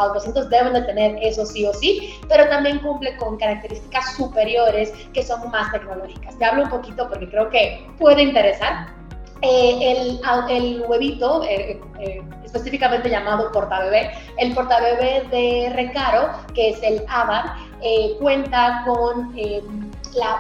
deben 0.50 0.74
de 0.74 0.82
tener 0.84 1.18
eso 1.22 1.46
sí 1.46 1.66
o 1.66 1.74
sí, 1.74 2.20
pero 2.28 2.48
también 2.50 2.80
cumple 2.80 3.16
con 3.18 3.38
características 3.38 4.16
superiores 4.16 4.92
que 5.14 5.24
son 5.24 5.50
más 5.52 5.72
tecnológicas. 5.72 6.38
Te 6.38 6.46
hablo 6.46 6.64
un 6.64 6.70
poquito 6.70 7.08
porque 7.10 7.30
creo 7.30 7.50
que 7.50 7.86
puede 7.98 8.24
interesar. 8.24 8.88
Eh, 9.44 9.92
el, 9.92 10.22
el, 10.50 10.84
huevito, 10.88 11.44
eh, 11.44 11.82
eh, 12.00 12.22
específicamente 12.46 13.10
llamado 13.10 13.52
portabebé, 13.52 14.12
el 14.38 14.54
portabebé 14.54 15.24
de 15.32 15.72
Recaro, 15.74 16.30
que 16.54 16.70
es 16.70 16.84
el 16.84 17.04
AVAR, 17.08 17.56
cuenta 18.20 18.84
con 18.86 19.34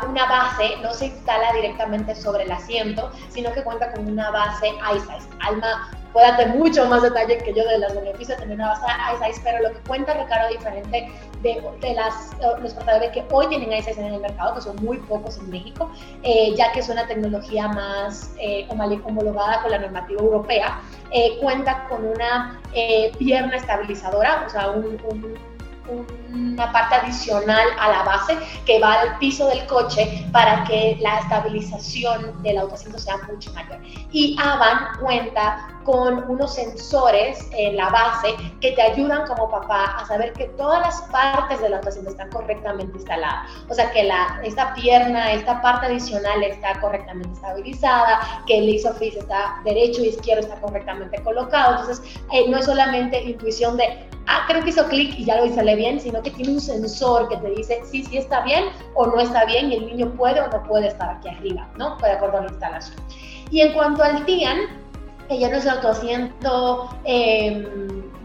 una 0.07 0.25
base 0.25 0.75
no 0.81 0.93
se 0.93 1.07
instala 1.07 1.53
directamente 1.53 2.15
sobre 2.15 2.43
el 2.43 2.51
asiento, 2.51 3.11
sino 3.29 3.51
que 3.53 3.63
cuenta 3.63 3.91
con 3.91 4.07
una 4.07 4.31
base 4.31 4.69
iSize. 4.95 5.29
Alma 5.39 5.91
puede 6.13 6.27
darte 6.27 6.45
mucho 6.47 6.85
más 6.85 7.01
detalle 7.01 7.37
que 7.37 7.53
yo 7.53 7.63
de 7.65 7.79
los 7.79 7.95
beneficios 7.95 8.37
de 8.37 8.43
tener 8.43 8.55
una 8.55 8.69
base 8.69 8.85
ICE, 9.29 9.41
pero 9.43 9.63
lo 9.63 9.69
que 9.69 9.79
cuenta 9.87 10.13
Ricardo 10.13 10.49
diferente 10.49 11.11
de, 11.41 11.63
de 11.79 11.93
las, 11.93 12.31
los 12.61 12.73
portadores 12.73 13.11
que 13.11 13.23
hoy 13.31 13.47
tienen 13.47 13.71
ICE 13.71 13.91
en 13.91 14.13
el 14.13 14.21
mercado, 14.21 14.55
que 14.55 14.61
son 14.61 14.75
muy 14.77 14.97
pocos 14.97 15.37
en 15.37 15.49
México, 15.49 15.89
eh, 16.23 16.53
ya 16.55 16.71
que 16.71 16.81
es 16.81 16.89
una 16.89 17.07
tecnología 17.07 17.67
más 17.69 18.33
eh, 18.39 18.67
homologada 18.69 19.61
con 19.61 19.71
la 19.71 19.79
normativa 19.79 20.21
europea, 20.21 20.81
eh, 21.11 21.37
cuenta 21.41 21.87
con 21.89 22.05
una 22.05 22.59
pierna 23.17 23.57
estabilizadora, 23.57 24.45
o 24.47 24.49
sea, 24.49 24.71
un 24.71 24.97
una 25.89 26.71
parte 26.71 26.95
adicional 26.95 27.67
a 27.79 27.89
la 27.89 28.03
base 28.03 28.37
que 28.65 28.79
va 28.79 29.01
al 29.01 29.17
piso 29.17 29.47
del 29.47 29.65
coche 29.65 30.27
para 30.31 30.63
que 30.63 30.97
la 31.01 31.19
estabilización 31.19 32.41
del 32.43 32.57
autoasiento 32.59 32.99
sea 32.99 33.17
mucho 33.29 33.51
mayor. 33.53 33.79
Y 34.11 34.35
Avan 34.39 34.99
cuenta 34.99 35.80
con 35.83 36.29
unos 36.29 36.55
sensores 36.55 37.47
en 37.51 37.75
la 37.75 37.89
base 37.89 38.35
que 38.59 38.71
te 38.71 38.81
ayudan 38.81 39.27
como 39.27 39.49
papá 39.49 39.97
a 39.97 40.05
saber 40.05 40.33
que 40.33 40.45
todas 40.49 40.81
las 40.81 41.01
partes 41.11 41.61
del 41.61 41.73
autoasiento 41.73 42.11
están 42.11 42.29
correctamente 42.29 42.97
instaladas. 42.97 43.49
O 43.69 43.73
sea, 43.73 43.91
que 43.91 44.03
la, 44.03 44.39
esta 44.43 44.73
pierna, 44.73 45.33
esta 45.33 45.61
parte 45.61 45.87
adicional 45.87 46.43
está 46.43 46.79
correctamente 46.79 47.33
estabilizada, 47.33 48.43
que 48.45 48.57
el 48.59 48.69
isofix 48.69 49.17
está 49.17 49.61
derecho 49.63 50.03
y 50.03 50.07
izquierdo 50.09 50.41
está 50.41 50.59
correctamente 50.59 51.21
colocado. 51.23 51.79
Entonces, 51.79 52.21
eh, 52.31 52.49
no 52.49 52.57
es 52.57 52.65
solamente 52.65 53.21
intuición 53.23 53.77
de, 53.77 54.09
ah, 54.27 54.45
creo 54.47 54.63
que 54.63 54.69
hizo 54.69 54.85
clic 54.87 55.17
y 55.17 55.25
ya 55.25 55.37
lo 55.37 55.53
sale 55.53 55.75
bien, 55.75 55.99
sino 55.99 56.21
que 56.21 56.31
tiene 56.31 56.53
un 56.53 56.61
sensor 56.61 57.29
que 57.29 57.37
te 57.37 57.49
dice 57.49 57.81
sí, 57.85 58.03
sí 58.03 58.17
está 58.17 58.41
bien 58.41 58.65
o 58.95 59.07
no 59.07 59.19
está 59.19 59.45
bien 59.45 59.71
y 59.71 59.75
el 59.75 59.85
niño 59.87 60.11
puede 60.11 60.39
o 60.41 60.47
no 60.47 60.63
puede 60.63 60.87
estar 60.87 61.09
aquí 61.09 61.29
arriba, 61.29 61.67
¿no? 61.77 61.97
De 61.97 62.11
acuerdo 62.11 62.37
a 62.37 62.41
la 62.41 62.47
instalación. 62.47 62.97
Y 63.49 63.61
en 63.61 63.73
cuanto 63.73 64.03
al 64.03 64.25
TIAN, 64.25 64.80
que 65.31 65.39
ya 65.39 65.47
no 65.47 65.55
es 65.55 65.65
autoasiento 65.65 66.89
eh, 67.05 67.65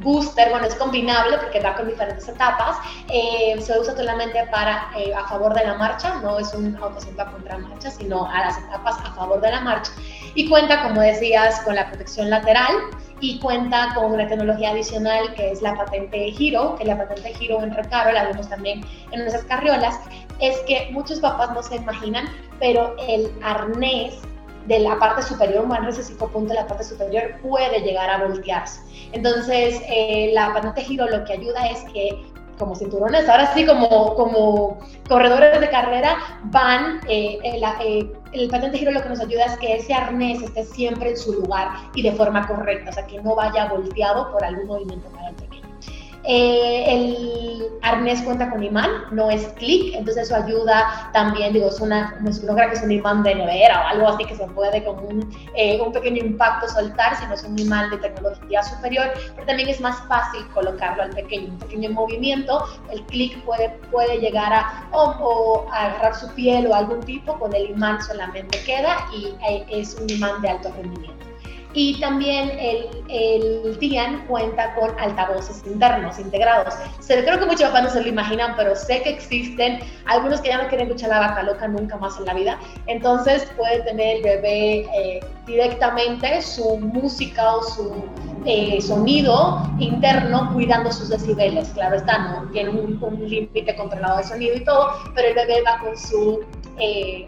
booster, 0.01 0.51
bueno, 0.51 0.67
es 0.67 0.75
combinable 0.75 1.39
porque 1.39 1.61
va 1.61 1.77
con 1.77 1.87
diferentes 1.87 2.29
etapas, 2.29 2.79
eh, 3.09 3.55
se 3.61 3.79
usa 3.79 3.95
solamente 3.97 4.45
para 4.51 4.91
eh, 4.97 5.15
a 5.15 5.25
favor 5.29 5.55
de 5.55 5.65
la 5.65 5.75
marcha, 5.75 6.17
no 6.17 6.37
es 6.41 6.53
un 6.53 6.77
autoasiento 6.83 7.23
a 7.23 7.31
contramarcha, 7.31 7.93
sino 7.93 8.29
a 8.29 8.41
las 8.41 8.59
etapas 8.59 8.97
a 9.05 9.15
favor 9.15 9.41
de 9.41 9.53
la 9.53 9.61
marcha. 9.61 9.93
Y 10.35 10.49
cuenta, 10.49 10.83
como 10.83 11.01
decías, 11.01 11.61
con 11.61 11.77
la 11.77 11.87
protección 11.89 12.29
lateral, 12.29 12.75
y 13.21 13.39
cuenta 13.39 13.93
con 13.95 14.13
una 14.13 14.27
tecnología 14.27 14.71
adicional 14.71 15.33
que 15.35 15.53
es 15.53 15.63
la 15.63 15.75
patente 15.77 16.33
Giro, 16.33 16.75
que 16.75 16.85
la 16.87 16.99
patente 16.99 17.33
Giro 17.35 17.63
en 17.63 17.73
Recaro 17.73 18.11
la 18.13 18.25
vemos 18.25 18.49
también 18.49 18.85
en 19.13 19.21
nuestras 19.21 19.45
carriolas, 19.45 20.01
es 20.41 20.59
que 20.67 20.89
muchos 20.91 21.21
papás 21.21 21.53
no 21.53 21.63
se 21.63 21.77
imaginan, 21.77 22.27
pero 22.59 22.97
el 22.99 23.33
arnés 23.43 24.21
de 24.67 24.81
la 24.81 24.99
parte 24.99 25.23
superior, 25.23 25.65
un 25.65 25.87
de 25.87 25.93
5 25.93 26.29
puntos 26.29 26.51
de 26.51 26.55
la 26.57 26.67
parte 26.67 26.85
superior 26.85 27.37
puede 27.43 27.81
llegar 27.81 28.11
a 28.11 28.27
voltearse. 28.27 28.81
Entonces, 29.13 29.81
eh, 29.89 30.31
la 30.33 30.53
patente 30.53 30.83
Giro 30.83 31.07
lo 31.09 31.25
que 31.25 31.35
ayuda 31.35 31.67
es 31.69 31.85
que 31.93 32.27
como 32.59 32.75
cinturones, 32.75 33.29
ahora 33.29 33.53
sí 33.55 33.67
como, 33.67 34.15
como 34.15 34.79
corredores 35.09 35.61
de 35.61 35.69
carrera, 35.69 36.17
van, 36.45 37.01
eh, 37.09 37.39
el, 37.43 37.63
eh, 37.63 38.13
el, 38.33 38.49
patente 38.49 38.79
giro 38.79 38.93
lo 38.93 39.03
que 39.03 39.09
nos 39.09 39.21
ayuda 39.21 39.45
es 39.45 39.59
que 39.59 39.77
ese 39.77 39.95
arnés 39.95 40.43
esté 40.43 40.65
siempre 40.65 41.11
en 41.11 41.17
su 41.17 41.33
lugar 41.33 41.69
y 41.95 42.03
de 42.03 42.13
forma 42.13 42.47
correcta, 42.47 42.91
o 42.91 42.93
sea, 42.93 43.07
que 43.07 43.21
no 43.21 43.35
vaya 43.35 43.67
volteado 43.67 44.33
por 44.33 44.45
algún 44.45 44.67
movimiento 44.67 45.09
para 45.11 45.29
el 45.29 45.35
pequeño. 45.35 45.66
Eh, 46.28 46.85
el 46.88 47.47
arnés 47.83 48.21
cuenta 48.23 48.50
con 48.50 48.62
imán, 48.62 48.90
no 49.12 49.30
es 49.30 49.47
clic, 49.54 49.95
entonces 49.95 50.25
eso 50.25 50.37
ayuda 50.37 51.11
también, 51.12 51.52
digo, 51.52 51.68
es 51.68 51.80
una, 51.80 52.16
no 52.21 52.54
creo 52.54 52.68
que 52.68 52.75
es 52.75 52.83
un 52.83 52.90
imán 52.90 53.23
de 53.23 53.35
nevera 53.35 53.83
o 53.83 53.87
algo 53.88 54.09
así 54.09 54.25
que 54.25 54.35
se 54.35 54.47
puede 54.49 54.85
como 54.85 55.02
un, 55.02 55.30
eh, 55.54 55.80
un 55.80 55.92
pequeño 55.92 56.25
impacto 56.25 56.68
soltar, 56.68 57.16
sino 57.16 57.35
es 57.35 57.45
un 57.45 57.56
imán 57.59 57.90
de 57.90 57.99
tecnología 57.99 58.62
superior, 58.64 59.12
pero 59.35 59.47
también 59.47 59.68
es 59.68 59.80
más 59.80 60.00
fácil 60.09 60.45
colocarlo 60.49 61.04
al 61.04 61.11
pequeño, 61.11 61.49
un 61.52 61.59
pequeño 61.59 61.90
movimiento, 61.90 62.64
el 62.90 63.02
clic 63.04 63.40
puede, 63.45 63.68
puede 63.90 64.18
llegar 64.18 64.52
a, 64.52 64.88
o, 64.92 65.66
agarrar 65.73 66.14
su 66.16 66.28
piel 66.35 66.66
o 66.66 66.75
algún 66.75 67.00
tipo, 67.00 67.38
con 67.38 67.54
el 67.54 67.71
imán 67.71 68.02
solamente 68.02 68.59
queda 68.64 68.97
y 69.14 69.35
eh, 69.49 69.64
es 69.68 69.95
un 69.95 70.11
imán 70.11 70.42
de 70.42 70.49
alto 70.49 70.73
rendimiento. 70.76 71.25
Y 71.78 72.00
también 72.00 72.52
el, 72.59 72.88
el 73.11 73.78
TIAN 73.78 74.26
cuenta 74.28 74.75
con 74.75 74.99
altavoces 74.99 75.62
internos 75.66 76.18
integrados. 76.18 76.73
Se, 77.00 77.23
creo 77.23 77.38
que 77.38 77.45
muchos 77.45 77.64
papás 77.64 77.83
no 77.83 77.90
se 77.90 78.00
lo 78.00 78.09
imaginan, 78.09 78.54
pero 78.56 78.75
sé 78.75 79.02
que 79.02 79.11
existen 79.11 79.80
algunos 80.06 80.40
que 80.40 80.49
ya 80.49 80.62
no 80.62 80.68
quieren 80.68 80.87
escuchar 80.87 81.11
la 81.11 81.18
vaca 81.21 81.42
loca 81.42 81.68
nunca 81.68 81.99
más 81.99 82.18
en 82.18 82.25
la 82.25 82.33
vida. 82.33 82.59
Entonces 82.87 83.47
puede 83.59 83.83
tener 83.83 84.16
el 84.16 84.23
bebé 84.23 84.87
eh, 84.97 85.21
directamente 85.47 86.40
su 86.40 86.78
música 86.78 87.56
o 87.56 87.62
su 87.62 88.04
eh, 88.47 88.80
sonido 88.80 89.61
interno 89.78 90.54
cuidando 90.54 90.90
sus 90.90 91.11
decibeles. 91.11 91.68
Claro 91.75 91.97
está, 91.97 92.16
no 92.16 92.50
tiene 92.52 92.71
un, 92.71 92.99
límite 93.28 93.76
controlado 93.76 94.16
de 94.16 94.25
sonido 94.25 94.56
y 94.56 94.64
todo, 94.64 94.92
pero 95.14 95.28
el 95.28 95.35
bebé 95.35 95.62
va 95.62 95.78
con 95.80 95.95
su 95.95 96.40
eh, 96.78 97.26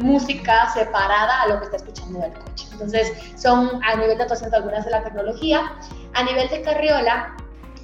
música 0.00 0.68
separada 0.72 1.42
a 1.42 1.48
lo 1.48 1.58
que 1.58 1.64
está 1.66 1.76
escuchando 1.76 2.20
del 2.20 2.32
coche. 2.32 2.66
Entonces, 2.72 3.12
son 3.36 3.80
a 3.84 3.96
nivel 3.96 4.16
de 4.16 4.22
actuación 4.22 4.52
algunas 4.54 4.84
de 4.84 4.90
la 4.90 5.04
tecnología. 5.04 5.72
A 6.14 6.22
nivel 6.24 6.48
de 6.48 6.62
carriola, 6.62 7.36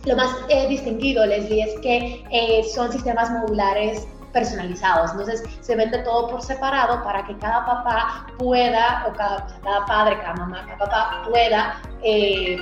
lo 0.04 0.16
más 0.16 0.36
eh, 0.48 0.66
distinguido, 0.68 1.24
Leslie, 1.24 1.62
es 1.62 1.80
que 1.80 2.24
eh, 2.30 2.64
son 2.64 2.90
sistemas 2.90 3.30
modulares 3.30 4.06
personalizados. 4.32 5.12
Entonces, 5.12 5.42
se 5.60 5.76
vende 5.76 5.98
todo 5.98 6.28
por 6.28 6.42
separado 6.42 7.02
para 7.04 7.24
que 7.24 7.36
cada 7.38 7.64
papá 7.64 8.26
pueda, 8.38 9.04
o 9.08 9.12
cada, 9.12 9.46
cada 9.62 9.86
padre, 9.86 10.18
cada 10.18 10.34
mamá, 10.34 10.64
cada 10.66 10.78
papá 10.78 11.22
pueda 11.28 11.82
eh, 12.02 12.58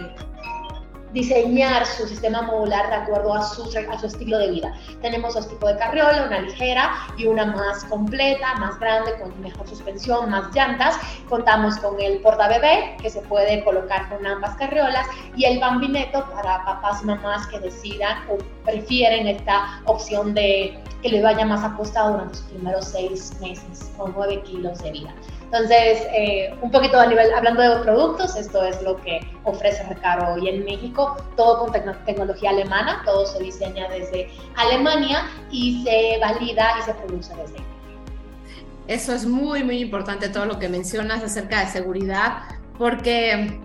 diseñar 1.12 1.86
su 1.86 2.06
sistema 2.06 2.42
modular 2.42 2.88
de 2.88 2.94
acuerdo 2.96 3.34
a 3.34 3.42
su, 3.42 3.62
a 3.62 3.98
su 3.98 4.06
estilo 4.06 4.38
de 4.38 4.50
vida. 4.50 4.74
Tenemos 5.02 5.34
dos 5.34 5.48
tipos 5.48 5.72
de 5.72 5.78
carriola, 5.78 6.26
una 6.26 6.40
ligera 6.40 6.92
y 7.16 7.26
una 7.26 7.46
más 7.46 7.84
completa, 7.84 8.54
más 8.56 8.78
grande, 8.78 9.18
con 9.18 9.38
mejor 9.40 9.68
suspensión, 9.68 10.30
más 10.30 10.54
llantas. 10.54 10.96
Contamos 11.28 11.76
con 11.78 12.00
el 12.00 12.20
porta 12.20 12.48
bebé, 12.48 12.96
que 13.02 13.10
se 13.10 13.20
puede 13.22 13.64
colocar 13.64 14.08
con 14.08 14.24
ambas 14.26 14.56
carriolas, 14.56 15.06
y 15.36 15.44
el 15.44 15.58
bambineto 15.58 16.24
para 16.30 16.64
papás 16.64 17.02
y 17.02 17.06
mamás 17.06 17.46
que 17.48 17.58
decidan 17.58 18.18
o 18.30 18.38
prefieren 18.64 19.26
esta 19.26 19.80
opción 19.86 20.34
de 20.34 20.78
que 21.02 21.08
le 21.08 21.22
vaya 21.22 21.44
más 21.46 21.64
acostado 21.64 22.12
durante 22.12 22.36
sus 22.36 22.46
primeros 22.46 22.84
seis 22.86 23.32
meses 23.40 23.90
con 23.96 24.12
nueve 24.16 24.42
kilos 24.42 24.78
de 24.80 24.92
vida. 24.92 25.14
Entonces, 25.52 26.06
eh, 26.12 26.54
un 26.62 26.70
poquito 26.70 27.00
a 27.00 27.06
nivel, 27.06 27.34
hablando 27.34 27.60
de 27.60 27.82
productos, 27.82 28.36
esto 28.36 28.62
es 28.62 28.80
lo 28.82 28.96
que 28.98 29.18
ofrece 29.42 29.82
Recaro 29.82 30.34
hoy 30.34 30.48
en 30.48 30.64
México, 30.64 31.16
todo 31.36 31.58
con 31.58 31.72
tecnología 31.72 32.50
alemana, 32.50 33.02
todo 33.04 33.26
se 33.26 33.42
diseña 33.42 33.88
desde 33.88 34.30
Alemania 34.54 35.26
y 35.50 35.82
se 35.82 36.20
valida 36.20 36.68
y 36.78 36.82
se 36.82 36.94
produce 36.94 37.34
desde 37.34 37.56
Eso 38.86 39.12
es 39.12 39.26
muy, 39.26 39.64
muy 39.64 39.78
importante 39.78 40.28
todo 40.28 40.46
lo 40.46 40.60
que 40.60 40.68
mencionas 40.68 41.24
acerca 41.24 41.64
de 41.64 41.66
seguridad, 41.66 42.44
porque 42.78 43.58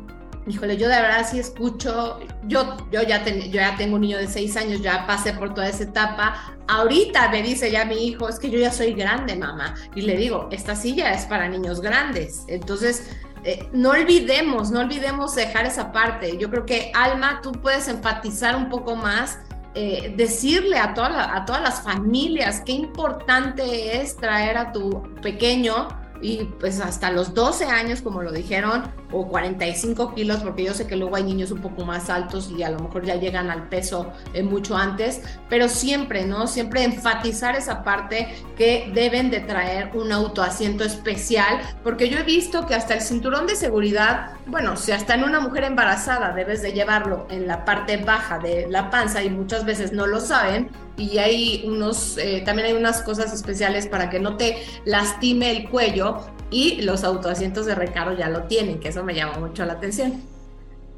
híjole, 0.47 0.77
yo 0.77 0.87
de 0.87 1.01
verdad 1.01 1.27
sí 1.29 1.39
escucho, 1.39 2.19
yo, 2.43 2.77
yo, 2.91 3.01
ya 3.03 3.23
yo 3.25 3.51
ya 3.51 3.75
tengo 3.77 3.95
un 3.95 4.01
niño 4.01 4.17
de 4.17 4.27
seis 4.27 4.55
años, 4.57 4.81
ya 4.81 5.07
pasé 5.07 5.33
por 5.33 5.53
toda 5.53 5.69
esa 5.69 5.83
etapa. 5.83 6.55
Ahorita 6.67 7.29
me 7.29 7.41
dice 7.41 7.71
ya 7.71 7.85
mi 7.85 8.07
hijo, 8.07 8.29
es 8.29 8.39
que 8.39 8.49
yo 8.49 8.59
ya 8.59 8.71
soy 8.71 8.93
grande, 8.93 9.35
mamá. 9.35 9.75
Y 9.95 10.01
le 10.01 10.15
digo, 10.17 10.47
esta 10.51 10.75
silla 10.75 11.13
es 11.13 11.25
para 11.25 11.47
niños 11.47 11.81
grandes. 11.81 12.43
Entonces, 12.47 13.09
eh, 13.43 13.67
no 13.73 13.91
olvidemos, 13.91 14.71
no 14.71 14.81
olvidemos 14.81 15.35
dejar 15.35 15.65
esa 15.65 15.91
parte. 15.91 16.37
Yo 16.37 16.49
creo 16.49 16.65
que, 16.65 16.91
Alma, 16.93 17.41
tú 17.41 17.51
puedes 17.51 17.87
enfatizar 17.87 18.55
un 18.55 18.69
poco 18.69 18.95
más. 18.95 19.39
Eh, 19.77 20.13
decirle 20.15 20.77
a, 20.77 20.93
toda 20.93 21.35
a 21.35 21.43
todas 21.43 21.61
las 21.61 21.81
familias 21.81 22.61
qué 22.65 22.71
importante 22.71 23.99
es 23.99 24.15
traer 24.15 24.57
a 24.57 24.71
tu 24.71 25.03
pequeño 25.21 25.89
y 26.25 26.45
pues 26.59 26.79
hasta 26.79 27.11
los 27.11 27.35
12 27.35 27.65
años, 27.65 28.01
como 28.01 28.23
lo 28.23 28.31
dijeron, 28.31 28.83
o 29.11 29.27
45 29.27 30.15
kilos, 30.15 30.39
porque 30.39 30.63
yo 30.63 30.73
sé 30.73 30.87
que 30.87 30.95
luego 30.95 31.15
hay 31.15 31.23
niños 31.23 31.51
un 31.51 31.61
poco 31.61 31.85
más 31.85 32.09
altos 32.09 32.49
y 32.49 32.63
a 32.63 32.71
lo 32.71 32.79
mejor 32.79 33.05
ya 33.05 33.13
llegan 33.15 33.51
al 33.51 33.69
peso 33.69 34.11
eh, 34.33 34.41
mucho 34.41 34.75
antes, 34.75 35.21
pero 35.49 35.69
siempre, 35.69 36.25
¿no? 36.25 36.47
Siempre 36.47 36.83
enfatizar 36.83 37.55
esa 37.55 37.83
parte 37.83 38.27
que 38.57 38.91
deben 38.95 39.29
de 39.29 39.41
traer 39.41 39.91
un 39.93 40.11
autoasiento 40.11 40.83
especial, 40.83 41.61
porque 41.83 42.09
yo 42.09 42.17
he 42.17 42.23
visto 42.23 42.65
que 42.65 42.73
hasta 42.73 42.95
el 42.95 43.01
cinturón 43.01 43.45
de 43.45 43.55
seguridad, 43.55 44.31
bueno, 44.47 44.77
si 44.77 44.93
hasta 44.93 45.13
en 45.13 45.25
una 45.25 45.39
mujer 45.39 45.63
embarazada 45.63 46.33
debes 46.33 46.63
de 46.63 46.73
llevarlo 46.73 47.27
en 47.29 47.45
la 47.45 47.65
parte 47.65 47.97
baja 47.97 48.39
de 48.39 48.65
la 48.67 48.89
panza 48.89 49.23
y 49.23 49.29
muchas 49.29 49.63
veces 49.63 49.93
no 49.93 50.07
lo 50.07 50.19
saben, 50.19 50.71
y 50.97 51.17
hay 51.17 51.63
unos, 51.67 52.17
eh, 52.17 52.41
también 52.45 52.67
hay 52.67 52.73
unas 52.73 53.01
cosas 53.01 53.33
especiales 53.33 53.87
para 53.87 54.09
que 54.09 54.19
no 54.19 54.37
te 54.37 54.57
lastime 54.85 55.51
el 55.51 55.69
cuello 55.69 56.19
y 56.49 56.81
los 56.81 57.03
autoasientos 57.03 57.65
de 57.65 57.75
recargo 57.75 58.15
ya 58.15 58.29
lo 58.29 58.43
tienen, 58.43 58.79
que 58.79 58.89
eso 58.89 59.03
me 59.03 59.13
llama 59.13 59.39
mucho 59.39 59.65
la 59.65 59.73
atención. 59.73 60.21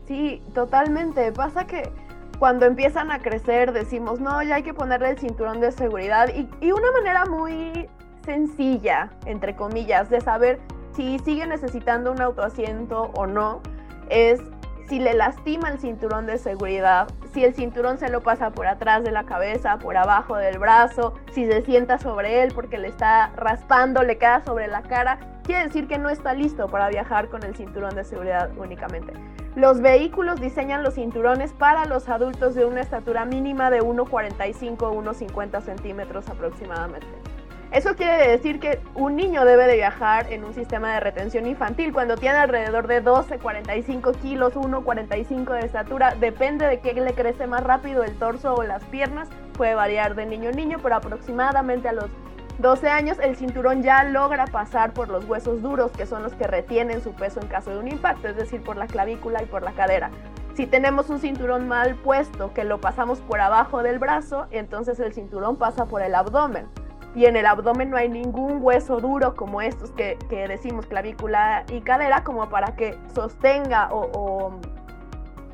Sí, 0.08 0.42
totalmente. 0.54 1.32
Pasa 1.32 1.66
que 1.68 1.90
cuando 2.40 2.66
empiezan 2.66 3.12
a 3.12 3.20
crecer 3.20 3.74
decimos, 3.74 4.20
no, 4.20 4.42
ya 4.44 4.56
hay 4.56 4.64
que 4.64 4.74
ponerle 4.74 5.10
el 5.12 5.18
cinturón 5.18 5.60
de 5.60 5.72
seguridad 5.72 6.30
y, 6.34 6.48
y 6.66 6.72
una 6.72 6.92
manera 6.92 7.26
muy 7.26 7.90
sencilla, 8.24 9.10
entre 9.26 9.56
comillas, 9.56 10.10
de 10.10 10.22
saber 10.22 10.60
si 10.96 11.20
sigue 11.20 11.46
necesitando 11.46 12.12
un 12.12 12.22
autoasiento 12.22 13.12
o 13.16 13.28
no, 13.28 13.62
es 14.10 14.42
si 14.88 15.00
le 15.00 15.14
lastima 15.14 15.70
el 15.70 15.80
cinturón 15.80 16.26
de 16.26 16.38
seguridad, 16.38 17.08
si 17.34 17.44
el 17.44 17.54
cinturón 17.54 17.98
se 17.98 18.10
lo 18.10 18.22
pasa 18.22 18.52
por 18.52 18.68
atrás 18.68 19.04
de 19.04 19.12
la 19.12 19.26
cabeza, 19.26 19.78
por 19.80 19.98
abajo 19.98 20.38
del 20.38 20.60
brazo, 20.60 21.14
si 21.32 21.46
se 21.46 21.62
sienta 21.62 21.98
sobre 21.98 22.44
él 22.44 22.52
porque 22.56 22.78
le 22.78 22.88
está 22.88 23.32
raspando, 23.36 24.04
le 24.04 24.18
queda 24.18 24.44
sobre 24.46 24.68
la 24.68 24.82
cara, 24.84 25.20
quiere 25.44 25.64
decir 25.66 25.88
que 25.88 25.98
no 25.98 26.10
está 26.10 26.34
listo 26.34 26.68
para 26.70 26.90
viajar 26.90 27.28
con 27.30 27.44
el 27.44 27.56
cinturón 27.56 27.96
de 27.96 28.06
seguridad 28.06 28.50
únicamente. 28.58 29.14
Los 29.56 29.82
vehículos 29.82 30.40
diseñan 30.40 30.84
los 30.84 30.96
cinturones 30.96 31.52
para 31.52 31.86
los 31.86 32.08
adultos 32.10 32.56
de 32.56 32.66
una 32.66 32.82
estatura 32.82 33.26
mínima 33.26 33.70
de 33.72 33.82
1,45 33.82 34.84
o 34.84 35.02
1,50 35.02 35.62
centímetros 35.64 36.30
aproximadamente. 36.30 37.08
Eso 37.72 37.96
quiere 37.96 38.30
decir 38.30 38.62
que 38.62 38.80
un 38.96 39.18
niño 39.18 39.44
debe 39.44 39.68
de 39.68 39.76
viajar 39.76 40.32
en 40.32 40.46
un 40.46 40.54
sistema 40.54 40.94
de 40.94 41.02
retención 41.02 41.46
infantil 41.46 41.92
cuando 41.92 42.16
tiene 42.16 42.38
alrededor 42.38 42.88
de 42.88 43.02
12, 43.02 43.40
45 43.40 44.14
kilos, 44.14 44.56
1, 44.56 44.84
45 44.86 45.54
de 45.54 45.60
estatura. 45.60 46.16
Depende 46.16 46.66
de 46.66 46.80
qué 46.80 46.94
le 46.94 47.14
crece 47.14 47.46
más 47.46 47.62
rápido 47.62 48.04
el 48.04 48.18
torso 48.18 48.56
o 48.56 48.64
las 48.64 48.84
piernas. 48.86 49.28
Puede 49.58 49.76
variar 49.76 50.16
de 50.16 50.26
niño 50.26 50.50
a 50.50 50.54
niño, 50.54 50.78
pero 50.82 50.96
aproximadamente 50.96 51.90
a 51.90 51.94
los 51.94 52.10
12 52.60 52.88
años 52.88 53.18
el 53.20 53.36
cinturón 53.36 53.84
ya 53.84 54.06
logra 54.06 54.46
pasar 54.46 54.94
por 54.94 55.10
los 55.10 55.26
huesos 55.26 55.62
duros, 55.62 55.92
que 55.92 56.06
son 56.06 56.24
los 56.24 56.34
que 56.34 56.48
retienen 56.48 57.02
su 57.02 57.12
peso 57.12 57.42
en 57.42 57.48
caso 57.48 57.72
de 57.72 57.80
un 57.80 57.90
impacto, 57.90 58.30
es 58.30 58.38
decir, 58.38 58.64
por 58.64 58.78
la 58.78 58.88
clavícula 58.88 59.44
y 59.44 59.46
por 59.46 59.62
la 59.62 59.74
cadera. 59.74 60.10
Si 60.56 60.68
tenemos 60.68 61.10
un 61.10 61.20
cinturón 61.20 61.68
mal 61.68 61.96
puesto 61.96 62.54
que 62.54 62.64
lo 62.64 62.80
pasamos 62.80 63.20
por 63.20 63.42
abajo 63.42 63.84
del 63.84 64.00
brazo, 64.00 64.48
entonces 64.52 65.00
el 65.02 65.14
cinturón 65.14 65.58
pasa 65.58 65.86
por 65.86 66.02
el 66.02 66.16
abdomen 66.16 66.66
y 67.18 67.26
en 67.26 67.36
el 67.36 67.48
abdomen 67.48 67.90
no 67.90 67.98
hay 67.98 68.10
ningún 68.10 68.60
hueso 68.62 69.00
duro 69.00 69.36
como 69.36 69.60
estos 69.60 69.90
que, 69.90 70.20
decimos 70.30 70.86
clavícula 70.86 71.66
y 71.68 71.82
cadera 71.82 72.24
como 72.24 72.48
para 72.48 72.76
que 72.76 72.96
sostenga 73.16 73.90
o, 73.92 74.52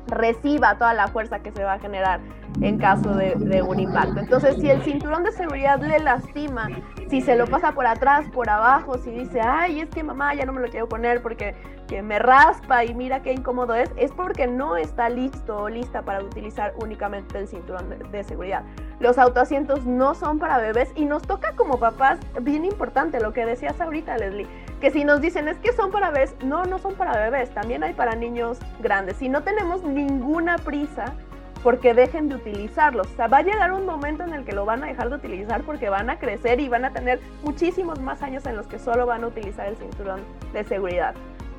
reciba 0.06 0.76
toda 0.78 0.94
la 0.94 1.08
fuerza 1.08 1.40
que 1.40 1.52
se 1.52 1.64
va 1.64 1.74
a 1.74 1.78
generar 1.78 2.20
en 2.60 2.78
caso 2.78 3.14
de, 3.14 3.62
un 3.62 3.80
impacto. 3.80 4.20
Entonces, 4.20 4.56
si 4.60 4.70
el 4.70 4.82
cinturón 4.82 5.24
de 5.24 5.32
seguridad 5.32 5.80
le 5.80 5.98
lastima, 5.98 6.68
si 7.08 7.20
se 7.20 7.36
lo 7.36 7.46
pasa 7.46 7.72
por 7.72 7.86
atrás, 7.86 8.26
por 8.32 8.48
abajo, 8.48 8.98
si 8.98 9.10
dice, 9.10 9.40
ay, 9.40 9.80
es 9.80 9.90
que 9.90 10.02
mamá 10.02 10.34
ya 10.34 10.44
no 10.44 10.52
me 10.52 10.60
lo 10.60 10.68
quiero 10.68 10.88
poner 10.88 11.20
porque 11.20 11.54
que 11.86 12.02
me 12.02 12.18
raspa 12.18 12.84
y 12.84 12.94
mira 12.94 13.22
qué 13.22 13.32
incómodo 13.32 13.74
es, 13.74 13.90
es 13.96 14.10
porque 14.12 14.46
no 14.46 14.76
está 14.76 15.08
listo 15.08 15.56
o 15.58 15.68
lista 15.68 16.02
para 16.02 16.22
utilizar 16.22 16.72
únicamente 16.80 17.38
el 17.38 17.48
cinturón 17.48 17.88
de, 18.10 18.24
seguridad. 18.24 18.62
Los 19.00 19.18
autoasientos 19.18 19.84
no 19.84 20.14
son 20.14 20.38
para 20.38 20.58
bebés 20.58 20.90
y 20.94 21.04
nos 21.04 21.22
toca 21.22 21.52
como 21.56 21.78
papás, 21.78 22.18
bien 22.40 22.64
importante 22.64 23.20
lo 23.20 23.32
que 23.32 23.44
decías 23.44 23.78
ahorita, 23.80 24.16
Leslie, 24.16 24.46
que 24.84 24.90
si 24.90 25.02
nos 25.02 25.22
dicen 25.22 25.48
es 25.48 25.56
que 25.60 25.72
son 25.72 25.90
para 25.90 26.10
bebés, 26.10 26.36
no, 26.44 26.66
no 26.66 26.78
son 26.78 26.94
para 26.94 27.16
bebés, 27.16 27.48
también 27.54 27.82
hay 27.82 27.94
para 27.94 28.16
niños 28.16 28.58
grandes. 28.80 29.16
Si 29.16 29.30
no 29.30 29.42
tenemos 29.42 29.82
ninguna 29.82 30.58
prisa, 30.58 31.14
porque 31.62 31.94
dejen 31.94 32.28
de 32.28 32.34
utilizarlos. 32.34 33.06
O 33.06 33.16
sea, 33.16 33.26
va 33.26 33.38
a 33.38 33.42
llegar 33.42 33.72
un 33.72 33.86
momento 33.86 34.24
en 34.24 34.34
el 34.34 34.44
que 34.44 34.52
lo 34.52 34.66
van 34.66 34.84
a 34.84 34.88
dejar 34.88 35.08
de 35.08 35.16
utilizar 35.16 35.62
porque 35.62 35.88
van 35.88 36.10
a 36.10 36.18
crecer 36.18 36.60
y 36.60 36.68
van 36.68 36.84
a 36.84 36.90
tener 36.90 37.18
muchísimos 37.42 37.98
más 37.98 38.20
años 38.20 38.44
en 38.44 38.56
los 38.56 38.66
que 38.66 38.78
solo 38.78 39.06
van 39.06 39.24
a 39.24 39.28
utilizar 39.28 39.66
el 39.68 39.76
cinturón 39.78 40.20
de 40.52 40.64
seguridad 40.64 41.14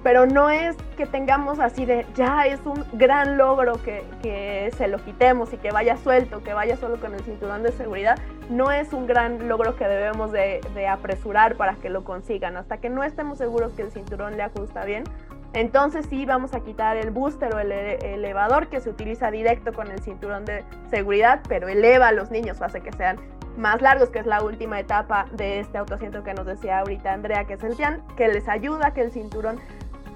pero 0.05 0.27
no 0.27 0.51
es 0.51 0.75
que 0.97 1.07
tengamos 1.07 1.59
así 1.59 1.83
de, 1.83 2.05
ya 2.13 2.45
es 2.45 2.59
un 2.63 2.85
gran 2.93 3.39
logro 3.39 3.81
que, 3.81 4.03
que, 4.21 4.71
se 4.77 4.87
lo 4.87 4.99
quitemos 4.99 5.51
y 5.51 5.57
que 5.57 5.71
vaya 5.71 5.97
suelto, 5.97 6.43
que 6.43 6.53
vaya 6.53 6.77
solo 6.77 6.97
con 6.97 7.15
el 7.15 7.21
cinturón 7.21 7.63
de 7.63 7.71
seguridad, 7.71 8.19
no 8.51 8.69
es 8.69 8.93
un 8.93 9.07
gran 9.07 9.47
logro 9.47 9.75
que 9.75 9.87
debemos 9.87 10.31
de, 10.31 10.61
de 10.75 10.87
apresurar 10.87 11.55
para 11.55 11.73
que 11.77 11.89
lo 11.89 12.03
consigan. 12.03 12.55
Hasta 12.55 12.77
que 12.77 12.87
no 12.87 13.03
estemos 13.03 13.39
seguros 13.39 13.73
que 13.73 13.81
el 13.81 13.91
cinturón 13.91 14.37
le 14.37 14.43
ajusta 14.43 14.85
bien, 14.85 15.05
entonces 15.53 16.05
sí 16.07 16.23
vamos 16.27 16.53
a 16.53 16.59
quitar 16.59 16.97
el 16.97 17.09
booster 17.09 17.55
o 17.55 17.59
el 17.59 17.71
elevador 17.71 18.67
que 18.67 18.81
se 18.81 18.91
utiliza 18.91 19.31
directo 19.31 19.73
con 19.73 19.89
el 19.89 20.01
cinturón 20.01 20.45
de 20.45 20.63
seguridad, 20.91 21.41
pero 21.49 21.67
eleva 21.67 22.09
a 22.09 22.11
los 22.11 22.29
niños, 22.29 22.61
hace 22.61 22.81
que 22.81 22.93
sean 22.93 23.17
más 23.57 23.81
largos, 23.81 24.09
que 24.09 24.19
es 24.19 24.25
la 24.25 24.43
última 24.43 24.79
etapa 24.79 25.27
de 25.31 25.59
este 25.59 25.77
autoasiento 25.77 26.23
que 26.23 26.33
nos 26.33 26.45
decía 26.45 26.79
ahorita 26.79 27.13
Andrea, 27.13 27.45
que 27.45 27.53
es 27.53 27.63
el 27.63 27.75
TIAN, 27.75 28.03
que 28.17 28.27
les 28.27 28.47
ayuda 28.47 28.87
a 28.87 28.93
que 28.93 29.01
el 29.01 29.11
cinturón 29.11 29.59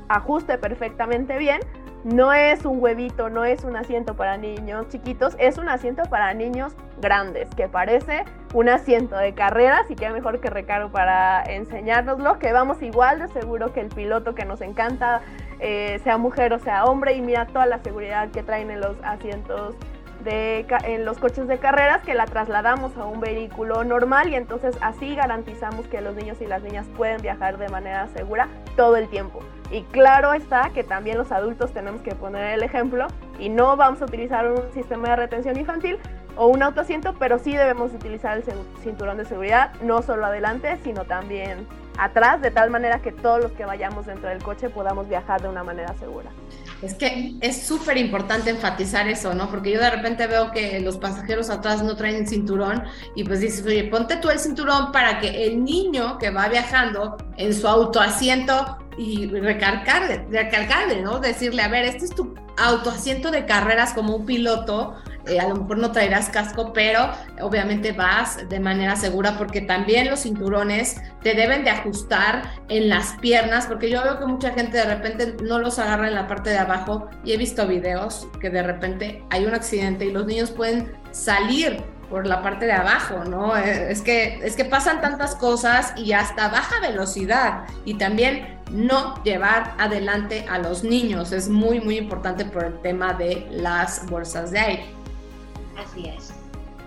ajuste 0.10 0.58
perfectamente 0.58 1.38
bien. 1.38 1.62
No 2.04 2.32
es 2.32 2.63
un 2.66 2.82
huevito, 2.82 3.30
no 3.30 3.43
es 3.43 3.65
un 3.65 3.76
asiento 3.76 4.15
para 4.15 4.38
niños 4.38 4.88
chiquitos, 4.88 5.36
es 5.38 5.58
un 5.58 5.67
asiento 5.67 6.04
para 6.10 6.34
niños 6.34 6.74
grandes, 7.02 7.54
que 7.56 7.67
parece 7.67 8.24
un 8.54 8.69
asiento 8.69 9.17
de 9.17 9.34
carreras 9.34 9.89
y 9.91 9.95
que 9.95 10.10
mejor 10.10 10.39
que 10.39 10.50
Recaro 10.50 10.91
para 10.91 11.43
enseñárnoslo, 11.43 12.39
que 12.39 12.54
vamos 12.54 12.82
igual 12.82 13.19
de 13.19 13.28
seguro 13.28 13.74
que 13.74 13.82
el 13.82 13.89
piloto 13.89 14.34
que 14.34 14.45
nos 14.45 14.62
encanta, 14.62 15.22
eh, 15.60 16.00
sea 16.04 16.17
mujer 16.17 16.54
o 16.54 16.60
sea 16.60 16.86
hombre, 16.86 17.15
y 17.15 17.22
mira 17.22 17.48
toda 17.48 17.65
la 17.65 17.80
seguridad 17.80 18.30
que 18.30 18.43
traen 18.43 18.72
en 18.72 18.80
los 18.80 18.95
asientos 19.04 19.76
de, 20.24 20.65
en 20.86 21.04
los 21.04 21.17
coches 21.17 21.48
de 21.48 21.58
carreras 21.58 22.02
que 22.04 22.13
la 22.13 22.26
trasladamos 22.26 22.95
a 22.98 23.06
un 23.06 23.19
vehículo 23.19 23.84
normal 23.84 24.30
y 24.30 24.36
entonces 24.36 24.78
así 24.82 25.15
garantizamos 25.15 25.88
que 25.88 26.02
los 26.02 26.15
niños 26.15 26.39
y 26.41 26.45
las 26.45 26.63
niñas 26.63 26.88
pueden 26.95 27.22
viajar 27.22 27.58
de 27.58 27.67
manera 27.69 28.08
segura 28.15 28.48
todo 28.76 28.95
el 28.95 29.10
tiempo. 29.10 29.39
Y 29.71 29.84
claro 29.84 30.34
está 30.34 30.71
que 30.73 30.84
también 30.84 31.17
los 31.17 31.32
adultos 31.32 31.71
tenemos 31.71 32.01
que 32.01 32.15
poner 32.15 32.53
el 32.55 32.63
ejemplo 32.63 33.08
y 33.38 33.49
no 33.49 33.77
vamos 33.77 34.01
a 34.01 34.05
utilizar 34.05 34.51
un 34.51 34.71
sistema 34.73 35.10
de 35.10 35.15
retención 35.17 35.58
infantil 35.58 35.97
o 36.36 36.47
un 36.47 36.63
autoasiento, 36.63 37.15
pero 37.19 37.38
sí 37.38 37.55
debemos 37.55 37.93
utilizar 37.93 38.38
el 38.38 38.43
cinturón 38.82 39.17
de 39.17 39.25
seguridad, 39.25 39.73
no 39.82 40.01
solo 40.01 40.25
adelante, 40.25 40.77
sino 40.84 41.05
también 41.05 41.67
atrás, 41.99 42.41
de 42.41 42.49
tal 42.49 42.69
manera 42.71 43.01
que 43.01 43.12
todos 43.12 43.43
los 43.43 43.51
que 43.51 43.65
vayamos 43.65 44.05
dentro 44.05 44.29
del 44.29 44.41
coche 44.41 44.69
podamos 44.69 45.08
viajar 45.10 45.41
de 45.41 45.49
una 45.49 45.63
manera 45.63 45.93
segura. 45.99 46.32
Es 46.82 46.93
que 46.93 47.36
es 47.41 47.62
súper 47.63 47.97
importante 47.97 48.49
enfatizar 48.49 49.08
eso, 49.10 49.34
¿no? 49.34 49.49
Porque 49.49 49.71
yo 49.71 49.82
de 49.82 49.89
repente 49.89 50.25
veo 50.27 50.51
que 50.51 50.79
los 50.79 50.97
pasajeros 50.97 51.49
atrás 51.49 51.84
no 51.84 51.97
traen 51.97 52.25
cinturón 52.25 52.84
y 53.15 53.25
pues 53.25 53.41
dices, 53.41 53.65
oye, 53.65 53.84
ponte 53.84 54.15
tú 54.15 54.29
el 54.29 54.39
cinturón 54.39 54.93
para 54.93 55.19
que 55.19 55.45
el 55.45 55.62
niño 55.62 56.17
que 56.17 56.29
va 56.29 56.47
viajando 56.47 57.17
en 57.36 57.53
su 57.53 57.67
autoasiento 57.67 58.77
y 59.00 59.28
recargar, 59.28 60.26
recargarle, 60.30 61.02
¿no? 61.02 61.20
Decirle, 61.20 61.62
a 61.62 61.70
ver, 61.70 61.86
este 61.86 62.04
es 62.04 62.14
tu 62.14 62.36
autoasiento 62.58 63.32
de 63.32 63.46
carreras 63.46 63.94
como 63.94 64.14
un 64.14 64.26
piloto, 64.26 64.94
eh, 65.26 65.40
a 65.40 65.48
lo 65.48 65.56
mejor 65.56 65.78
no 65.78 65.94
traerás 65.94 66.28
casco, 66.28 66.74
pero 66.74 67.10
obviamente 67.40 67.94
vas 67.94 68.50
de 68.50 68.60
manera 68.60 68.98
segura 68.98 69.38
porque 69.38 69.62
también 69.62 70.10
los 70.10 70.24
cinturones 70.24 70.98
te 71.24 71.34
deben 71.34 71.64
de 71.64 71.70
ajustar 71.70 72.44
en 72.68 72.90
las 72.90 73.14
piernas, 73.22 73.68
porque 73.68 73.90
yo 73.90 74.04
veo 74.04 74.20
que 74.20 74.26
mucha 74.26 74.52
gente 74.52 74.78
de 74.78 74.84
repente 74.84 75.38
no 75.44 75.60
los 75.60 75.80
agarra 75.80 76.10
en 76.10 76.16
la 76.16 76.28
parte 76.28 76.50
de 76.50 76.58
abajo 76.58 77.08
y 77.24 77.32
he 77.32 77.38
visto 77.38 77.66
videos 77.66 78.28
que 78.42 78.50
de 78.50 78.64
repente 78.64 79.24
hay 79.30 79.46
un 79.46 79.54
accidente 79.54 80.04
y 80.04 80.12
los 80.12 80.26
niños 80.26 80.52
pueden 80.52 80.92
salir 81.12 81.82
por 82.10 82.26
la 82.26 82.41
parte 82.41 82.65
de 82.65 82.74
abajo, 82.74 83.24
¿no? 83.26 83.56
Eh, 83.56 83.91
es 83.91 84.02
que, 84.02 84.39
es 84.43 84.56
que 84.56 84.65
pasan 84.65 85.02
tantas 85.02 85.36
cosas 85.36 85.93
y 85.95 86.13
hasta 86.13 86.50
baja 86.50 86.80
velocidad 86.82 87.65
y 87.86 87.95
también 87.95 88.60
no 88.72 89.22
llevar 89.24 89.74
adelante 89.78 90.45
a 90.50 90.58
los 90.58 90.84
niños 90.84 91.32
es 91.32 91.50
muy, 91.50 91.80
muy 91.80 91.98
importante 91.98 92.45
por 92.45 92.63
el 92.63 92.80
tema 92.82 93.13
de 93.13 93.48
las 93.52 94.06
bolsas 94.08 94.52
de 94.52 94.60
aire. 94.60 94.86
Así 95.78 96.08
es. 96.08 96.34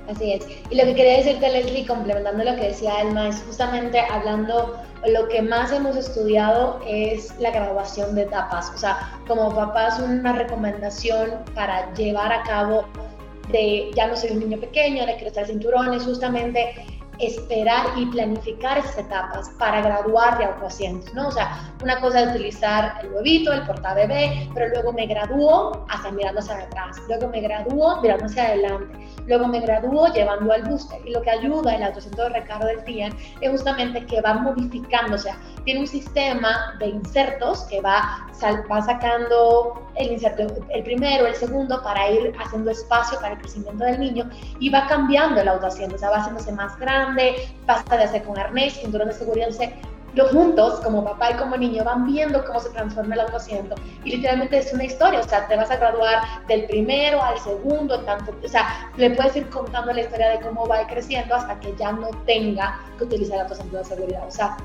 Así 0.09 0.33
es. 0.33 0.47
Y 0.71 0.75
lo 0.77 0.85
que 0.85 0.95
quería 0.95 1.19
decirte, 1.19 1.49
Leslie, 1.49 1.87
complementando 1.87 2.45
lo 2.45 2.57
que 2.57 2.69
decía 2.69 2.99
Alma, 2.99 3.29
es 3.29 3.43
justamente 3.47 4.01
hablando, 4.01 4.77
lo 5.07 5.29
que 5.29 5.43
más 5.43 5.73
hemos 5.73 5.97
estudiado 5.97 6.81
es 6.87 7.33
la 7.39 7.51
graduación 7.51 8.15
de 8.15 8.23
etapas. 8.23 8.73
O 8.75 8.79
sea, 8.79 9.13
como 9.29 9.55
papás, 9.55 10.01
una 10.01 10.33
recomendación 10.33 11.31
para 11.55 11.93
llevar 11.95 12.33
a 12.33 12.43
cabo 12.43 12.85
de 13.51 13.91
ya 13.95 14.07
no 14.07 14.17
soy 14.17 14.31
un 14.31 14.41
niño 14.41 14.59
pequeño, 14.61 15.07
de 15.07 15.17
crecer 15.17 15.47
cinturones, 15.47 16.05
justamente 16.05 16.75
esperar 17.19 17.87
y 17.97 18.07
planificar 18.07 18.79
esas 18.79 18.99
etapas 18.99 19.51
para 19.59 19.81
graduar 19.81 20.39
de 20.39 20.45
autoasientos, 20.45 21.13
¿no? 21.15 21.29
O 21.29 21.31
sea, 21.31 21.73
una 21.83 22.01
cosa 22.01 22.21
es 22.21 22.31
utilizar 22.31 22.99
el 23.03 23.13
huevito, 23.13 23.53
el 23.53 23.63
portabebé, 23.67 24.49
pero 24.55 24.69
luego 24.69 24.93
me 24.93 25.07
gradúo 25.07 25.85
hasta 25.89 26.11
mirando 26.11 26.41
hacia 26.41 26.59
atrás, 26.59 26.97
luego 27.09 27.29
me 27.29 27.41
gradúo 27.41 28.01
mirando 28.01 28.27
hacia 28.27 28.45
adelante, 28.45 29.09
luego 29.27 29.47
me 29.49 29.61
gradúo 29.61 30.13
llevando 30.13 30.53
al 30.53 30.63
booster. 30.63 31.01
Y 31.07 31.11
lo 31.11 31.23
que 31.23 31.31
ayuda 31.31 31.75
el 31.75 31.83
autoasiento 31.83 32.23
de 32.23 32.29
recargo 32.31 32.67
del 32.67 32.83
TIAN 32.85 33.17
es 33.41 33.51
justamente 33.51 34.05
que 34.07 34.21
va 34.21 34.35
modificando, 34.35 35.15
o 35.15 35.19
sea, 35.19 35.37
tiene 35.65 35.81
un 35.81 35.87
sistema 35.87 36.77
de 36.79 36.89
insertos 36.89 37.63
que 37.65 37.81
va, 37.81 38.27
va 38.71 38.83
sacando 38.83 39.89
el 39.95 40.13
inserto, 40.13 40.47
el 40.71 40.83
primero, 40.83 41.27
el 41.27 41.35
segundo, 41.35 41.83
para 41.83 42.11
ir 42.11 42.33
haciendo 42.43 42.71
espacio 42.71 43.19
para 43.21 43.35
el 43.35 43.41
crecimiento 43.41 43.85
del 43.85 44.01
niño 44.01 44.31
y 44.59 44.71
va 44.71 44.87
cambiando 44.87 45.41
el 45.41 45.49
autoasiento, 45.49 45.97
o 45.97 45.99
sea, 45.99 46.11
va 46.11 46.17
haciéndose 46.19 46.53
más 46.53 46.79
grande, 46.79 47.02
pasa 47.67 47.97
de 47.97 48.05
hacer 48.05 48.23
con 48.25 48.39
arnés, 48.39 48.75
cinturón 48.75 49.09
de 49.09 49.15
seguridad, 49.15 49.49
o 49.49 49.53
sea, 49.53 49.73
los 50.15 50.31
juntos, 50.31 50.81
como 50.81 51.05
papá 51.05 51.31
y 51.31 51.35
como 51.35 51.57
niño, 51.57 51.85
van 51.85 52.07
viendo 52.07 52.45
cómo 52.45 52.61
se 52.61 52.69
transforma 52.71 53.15
el 53.15 53.23
autoasiento 53.23 53.75
y 54.05 54.17
literalmente 54.17 54.59
es 54.59 54.73
una 54.73 54.85
historia, 54.85 55.21
o 55.21 55.29
sea, 55.29 55.49
te 55.49 55.57
vas 55.57 55.71
a 55.71 55.77
graduar 55.77 56.23
del 56.49 56.67
primero 56.67 57.23
al 57.23 57.39
segundo, 57.39 58.01
tanto, 58.01 58.35
o 58.45 58.49
sea, 58.49 58.91
le 58.97 59.11
puedes 59.11 59.37
ir 59.37 59.49
contando 59.49 59.93
la 59.93 60.03
historia 60.03 60.31
de 60.31 60.41
cómo 60.41 60.67
va 60.67 60.87
creciendo 60.87 61.35
hasta 61.35 61.59
que 61.61 61.75
ya 61.77 61.93
no 61.93 62.09
tenga 62.27 62.79
que 62.99 63.05
utilizar 63.05 63.37
el 63.37 63.43
autoasiento 63.43 63.79
de 63.79 63.85
seguridad, 63.85 64.29
o 64.29 64.31
sea, 64.31 64.57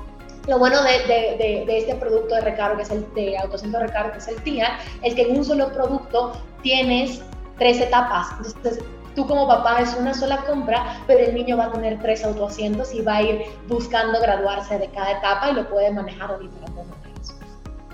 Lo 0.46 0.58
bueno 0.58 0.82
de, 0.82 0.90
de, 1.38 1.64
de, 1.66 1.78
este 1.78 1.94
producto 1.94 2.34
de 2.34 2.40
recargo, 2.40 2.76
que 2.76 2.82
es 2.82 2.90
el 2.90 3.06
de 3.14 3.36
autocentro 3.36 3.80
de 3.80 3.86
recargo, 3.86 4.12
que 4.12 4.18
es 4.18 4.28
el 4.28 4.42
TIA, 4.42 4.78
es 5.02 5.14
que 5.14 5.22
en 5.22 5.36
un 5.36 5.44
solo 5.44 5.70
producto 5.72 6.32
tienes 6.62 7.20
tres 7.58 7.80
etapas. 7.80 8.28
Entonces, 8.38 8.82
tú 9.18 9.26
como 9.26 9.48
papá 9.48 9.80
es 9.80 9.92
una 9.94 10.14
sola 10.14 10.44
compra, 10.46 11.00
pero 11.08 11.18
el 11.18 11.34
niño 11.34 11.56
va 11.56 11.64
a 11.64 11.72
tener 11.72 11.98
tres 11.98 12.24
autoasientos 12.24 12.94
y 12.94 13.02
va 13.02 13.16
a 13.16 13.22
ir 13.22 13.42
buscando 13.66 14.20
graduarse 14.20 14.78
de 14.78 14.88
cada 14.90 15.10
etapa 15.10 15.50
y 15.50 15.54
lo 15.54 15.68
puede 15.68 15.90
manejar 15.90 16.38
de 16.38 16.44
diferentes 16.44 16.86
maneras. 16.86 17.34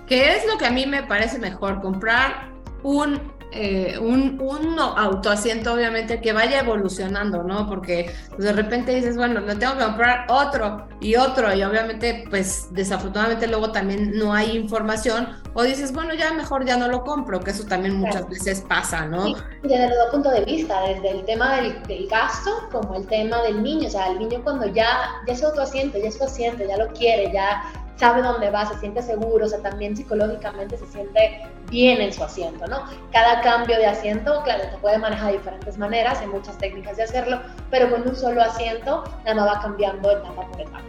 ¿Qué 0.06 0.36
es 0.36 0.46
lo 0.46 0.58
que 0.58 0.66
a 0.66 0.70
mí 0.70 0.84
me 0.84 1.02
parece 1.02 1.38
mejor? 1.38 1.80
Comprar 1.80 2.50
un 2.82 3.18
eh, 3.54 3.98
un, 3.98 4.40
un, 4.40 4.78
autoasiento, 4.78 5.72
obviamente, 5.72 6.20
que 6.20 6.32
vaya 6.32 6.60
evolucionando, 6.60 7.42
¿no? 7.42 7.68
Porque 7.68 8.12
de 8.36 8.52
repente 8.52 8.94
dices, 8.94 9.16
bueno, 9.16 9.40
le 9.40 9.54
tengo 9.54 9.74
que 9.78 9.84
comprar 9.84 10.26
otro 10.28 10.88
y 11.00 11.14
otro, 11.16 11.54
y 11.54 11.62
obviamente, 11.62 12.24
pues 12.30 12.68
desafortunadamente 12.72 13.46
luego 13.46 13.70
también 13.70 14.18
no 14.18 14.32
hay 14.34 14.56
información, 14.56 15.28
o 15.54 15.62
dices, 15.62 15.92
bueno, 15.92 16.14
ya 16.14 16.32
mejor 16.32 16.64
ya 16.64 16.76
no 16.76 16.88
lo 16.88 17.04
compro, 17.04 17.40
que 17.40 17.52
eso 17.52 17.64
también 17.64 17.94
muchas 17.94 18.28
veces 18.28 18.60
pasa, 18.68 19.06
¿no? 19.06 19.24
Sí, 19.24 19.36
desde 19.62 19.88
los 19.88 19.98
dos 19.98 20.10
puntos 20.10 20.32
de 20.32 20.44
vista, 20.44 20.80
desde 20.88 21.10
el 21.10 21.24
tema 21.24 21.56
del, 21.56 21.82
del, 21.84 22.08
gasto 22.08 22.50
como 22.72 22.96
el 22.96 23.06
tema 23.06 23.40
del 23.42 23.62
niño, 23.62 23.86
o 23.86 23.90
sea, 23.90 24.08
el 24.08 24.18
niño 24.18 24.40
cuando 24.42 24.66
ya, 24.66 25.22
ya 25.26 25.32
es 25.32 25.42
autoasiento, 25.44 25.98
ya 25.98 26.08
es 26.08 26.16
paciente, 26.16 26.66
ya 26.66 26.76
lo 26.76 26.88
quiere, 26.88 27.32
ya 27.32 27.62
sabe 27.96 28.22
dónde 28.22 28.50
va, 28.50 28.66
se 28.66 28.78
siente 28.78 29.02
seguro, 29.02 29.46
o 29.46 29.48
sea, 29.48 29.60
también 29.60 29.96
psicológicamente 29.96 30.76
se 30.76 30.86
siente 30.86 31.42
bien 31.70 32.00
en 32.00 32.12
su 32.12 32.24
asiento, 32.24 32.66
¿no? 32.66 32.84
Cada 33.12 33.40
cambio 33.40 33.76
de 33.76 33.86
asiento, 33.86 34.42
claro, 34.42 34.64
se 34.70 34.78
puede 34.78 34.98
manejar 34.98 35.32
de 35.32 35.38
diferentes 35.38 35.78
maneras, 35.78 36.20
hay 36.20 36.26
muchas 36.26 36.58
técnicas 36.58 36.96
de 36.96 37.04
hacerlo, 37.04 37.40
pero 37.70 37.90
con 37.90 38.06
un 38.08 38.16
solo 38.16 38.42
asiento 38.42 39.04
nada 39.24 39.34
más 39.34 39.56
va 39.56 39.62
cambiando 39.62 40.10
etapa 40.10 40.48
por 40.48 40.60
etapa. 40.60 40.80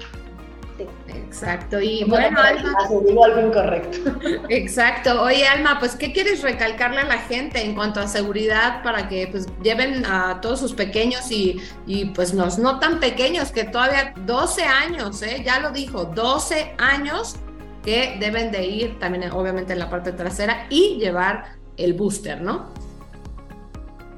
Exacto. 1.08 1.80
Y 1.82 2.04
bueno, 2.04 2.40
Alma. 2.40 2.74
algo 2.88 3.48
incorrecto. 3.48 3.98
Exacto. 4.50 5.22
Oye, 5.22 5.48
Alma, 5.48 5.78
pues, 5.80 5.96
¿qué 5.96 6.12
quieres 6.12 6.42
recalcarle 6.42 7.02
a 7.02 7.06
la 7.06 7.18
gente 7.20 7.64
en 7.64 7.76
cuanto 7.76 8.00
a 8.00 8.08
seguridad 8.08 8.84
para 8.84 9.08
que 9.08 9.28
pues 9.28 9.48
lleven 9.62 10.06
a 10.06 10.40
todos 10.42 10.60
sus 10.60 10.74
pequeños 10.74 11.32
y, 11.32 11.62
y 11.86 12.06
pues 12.06 12.34
los 12.34 12.58
no 12.58 12.80
tan 12.80 13.00
pequeños, 13.00 13.52
que 13.52 13.64
todavía 13.64 14.14
12 14.26 14.64
años, 14.64 15.22
¿eh? 15.22 15.44
ya 15.46 15.60
lo 15.60 15.72
dijo, 15.72 16.06
12 16.06 16.76
años 16.78 17.36
que 17.84 18.18
deben 18.20 18.52
de 18.52 18.66
ir 18.66 19.00
también 19.00 19.32
obviamente 19.32 19.74
en 19.74 19.80
la 19.80 19.90
parte 19.90 20.12
trasera 20.12 20.66
y 20.70 20.98
llevar 20.98 21.46
el 21.78 21.94
booster, 21.94 22.42
¿no? 22.42 22.74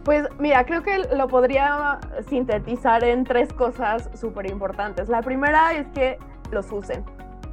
Pues 0.07 0.25
mira, 0.39 0.65
creo 0.65 0.83
que 0.83 0.99
lo 1.17 1.27
podría 1.27 1.99
sintetizar 2.29 3.03
en 3.03 3.25
tres 3.25 3.51
cosas 3.51 4.09
súper 4.17 4.49
importantes. 4.49 5.09
La 5.09 5.21
primera 5.21 5.73
es 5.73 5.85
que 5.87 6.17
los 6.51 6.71
usen, 6.71 7.03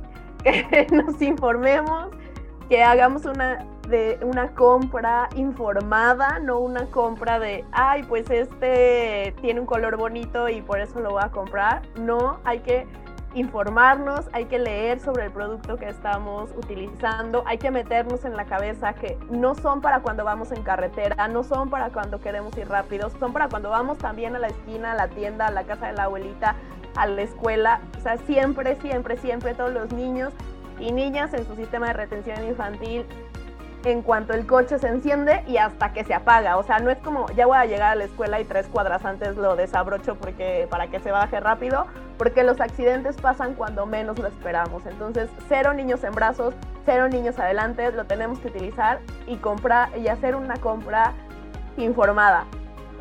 que 0.43 0.87
nos 0.93 1.21
informemos, 1.21 2.09
que 2.69 2.83
hagamos 2.83 3.25
una, 3.25 3.67
de, 3.89 4.19
una 4.23 4.55
compra 4.55 5.29
informada, 5.37 6.39
no 6.39 6.59
una 6.59 6.87
compra 6.87 7.39
de, 7.39 7.65
ay, 7.73 8.03
pues 8.05 8.31
este 8.31 9.35
tiene 9.41 9.61
un 9.61 9.67
color 9.67 9.97
bonito 9.97 10.49
y 10.49 10.63
por 10.63 10.81
eso 10.81 11.01
lo 11.01 11.13
voy 11.13 11.23
a 11.25 11.31
comprar. 11.31 11.83
No, 11.99 12.41
hay 12.45 12.61
que 12.61 12.87
informarnos, 13.35 14.29
hay 14.33 14.45
que 14.47 14.59
leer 14.59 15.01
sobre 15.01 15.25
el 15.25 15.33
producto 15.33 15.77
que 15.77 15.89
estamos 15.89 16.51
utilizando, 16.57 17.43
hay 17.47 17.59
que 17.59 17.71
meternos 17.71 18.25
en 18.25 18.37
la 18.37 18.45
cabeza 18.45 18.95
que 18.95 19.19
no 19.31 19.55
son 19.55 19.81
para 19.81 20.01
cuando 20.01 20.25
vamos 20.25 20.53
en 20.53 20.63
carretera, 20.63 21.29
no 21.29 21.43
son 21.43 21.69
para 21.69 21.91
cuando 21.91 22.21
queremos 22.21 22.57
ir 22.57 22.69
rápidos, 22.69 23.13
son 23.19 23.33
para 23.33 23.49
cuando 23.49 23.71
vamos 23.71 23.99
también 23.99 24.37
a 24.37 24.39
la 24.39 24.49
esquina, 24.49 24.93
a 24.93 24.95
la 24.95 25.09
tienda, 25.09 25.49
a 25.49 25.51
la 25.51 25.65
casa 25.65 25.89
de 25.89 25.95
la 25.95 26.05
abuelita, 26.05 26.55
a 26.97 27.07
la 27.07 27.23
escuela, 27.23 27.81
o 27.99 28.01
sea, 28.03 28.19
siempre, 28.19 28.77
siempre, 28.77 29.17
siempre 29.17 29.55
todos 29.55 29.73
los 29.73 29.93
niños 29.93 30.33
y 30.79 30.93
niñas 30.93 31.33
en 31.35 31.47
su 31.47 31.55
sistema 31.57 31.89
de 31.89 31.93
retención 31.95 32.45
infantil 32.47 33.05
en 33.85 34.03
cuanto 34.03 34.33
el 34.33 34.47
coche 34.47 34.79
se 34.79 34.89
enciende 34.89 35.43
y 35.47 35.59
hasta 35.59 35.93
que 35.93 36.05
se 36.05 36.15
apaga. 36.15 36.57
O 36.57 36.63
sea, 36.63 36.79
no 36.79 36.91
es 36.91 36.99
como 36.99 37.27
ya 37.33 37.47
voy 37.47 37.57
a 37.57 37.67
llegar 37.67 37.93
a 37.93 37.95
la 37.95 38.05
escuela 38.05 38.41
y 38.41 38.45
tres 38.45 38.67
cuadras 38.67 39.05
antes 39.05 39.37
lo 39.37 39.57
desabrocho 39.57 40.17
porque, 40.17 40.67
para 40.71 40.89
que 40.89 41.01
se 41.01 41.11
baje 41.11 41.41
rápido, 41.41 41.87
porque 42.19 42.43
los 42.43 42.61
accidentes 42.61 43.17
pasan 43.17 43.55
cuando 43.55 43.87
menos 43.87 44.19
lo 44.19 44.29
esperamos. 44.29 44.87
Entonces, 44.87 45.29
cero 45.49 45.75
niños 45.75 46.03
en 46.05 46.13
brazos, 46.13 46.55
cero 46.85 47.09
niños 47.09 47.39
adelante, 47.39 47.91
lo 47.93 48.05
tenemos 48.05 48.39
que 48.39 48.49
utilizar 48.49 49.01
y 49.27 49.37
comprar 49.37 49.91
y 49.99 50.09
hacer 50.09 50.35
una 50.35 50.57
compra 50.57 51.13
informada. 51.77 52.45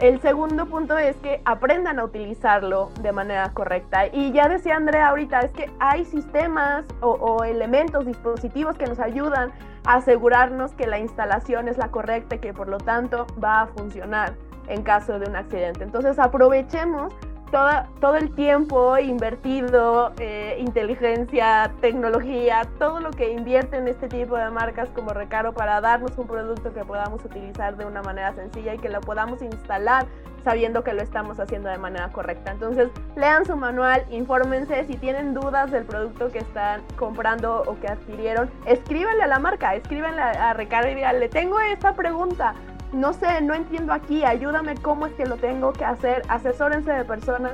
El 0.03 0.19
segundo 0.19 0.65
punto 0.65 0.97
es 0.97 1.15
que 1.15 1.41
aprendan 1.45 1.97
a 1.97 2.03
utilizarlo 2.03 2.91
de 2.99 3.13
manera 3.13 3.49
correcta. 3.53 4.07
Y 4.07 4.33
ya 4.33 4.49
decía 4.49 4.75
Andrea 4.75 5.07
ahorita, 5.07 5.39
es 5.39 5.53
que 5.53 5.71
hay 5.79 6.03
sistemas 6.03 6.83
o, 6.99 7.45
elementos, 7.45 8.05
dispositivos 8.05 8.77
que 8.77 8.85
nos 8.85 8.99
ayudan 8.99 9.53
a 9.85 9.93
asegurarnos 9.93 10.73
que 10.73 10.87
la 10.87 10.99
instalación 10.99 11.69
es 11.69 11.77
la 11.77 11.87
correcta 11.87 12.35
y 12.35 12.39
que 12.39 12.53
por 12.53 12.67
lo 12.67 12.79
tanto 12.79 13.27
va 13.41 13.61
a 13.61 13.67
funcionar 13.67 14.33
en 14.67 14.83
caso 14.83 15.19
de 15.19 15.29
un 15.29 15.37
accidente. 15.37 15.85
Entonces 15.85 16.19
aprovechemos 16.19 17.13
todo 17.53 18.15
el 18.15 18.33
tiempo 18.33 18.97
invertido, 18.97 20.11
eh, 20.17 20.57
inteligencia, 20.59 21.71
tecnología, 21.81 22.67
todo 22.79 22.99
lo 22.99 23.11
que 23.11 23.31
invierte 23.31 23.77
en 23.77 23.87
este 23.87 24.07
tipo 24.07 24.35
de 24.35 24.49
marcas 24.49 24.89
como 24.89 25.11
Recaro 25.11 25.53
para 25.53 25.79
darnos 25.79 26.17
un 26.17 26.25
producto 26.25 26.73
que 26.73 26.83
podamos 26.83 27.23
utilizar 27.23 27.77
de 27.77 27.85
una 27.85 28.01
manera 28.01 28.33
sencilla 28.33 28.73
y 28.73 28.79
que 28.79 28.89
lo 28.89 29.01
podamos 29.01 29.43
instalar 29.43 30.07
sabiendo 30.43 30.83
que 30.83 30.93
lo 30.93 31.01
estamos 31.01 31.39
haciendo 31.39 31.69
de 31.69 31.77
manera 31.77 32.09
correcta. 32.09 32.51
Entonces, 32.51 32.89
lean 33.15 33.45
su 33.45 33.55
manual, 33.55 34.03
infórmense, 34.09 34.85
si 34.85 34.97
tienen 34.97 35.33
dudas 35.33 35.71
del 35.71 35.85
producto 35.85 36.29
que 36.29 36.39
están 36.39 36.81
comprando 36.97 37.61
o 37.67 37.79
que 37.79 37.87
adquirieron, 37.87 38.49
escríbanle 38.65 39.23
a 39.23 39.27
la 39.27 39.39
marca, 39.39 39.75
escríbanle 39.75 40.21
a 40.21 40.53
Recaro 40.53 40.89
y 40.89 40.95
díganle, 40.95 41.29
tengo 41.29 41.59
esta 41.59 41.93
pregunta, 41.93 42.55
no 42.93 43.13
sé, 43.13 43.41
no 43.41 43.53
entiendo 43.53 43.93
aquí, 43.93 44.23
ayúdame 44.23 44.75
cómo 44.75 45.07
es 45.07 45.13
que 45.13 45.25
lo 45.25 45.37
tengo 45.37 45.73
que 45.73 45.85
hacer, 45.85 46.21
asesórense 46.27 46.91
de 46.91 47.05
personas 47.05 47.53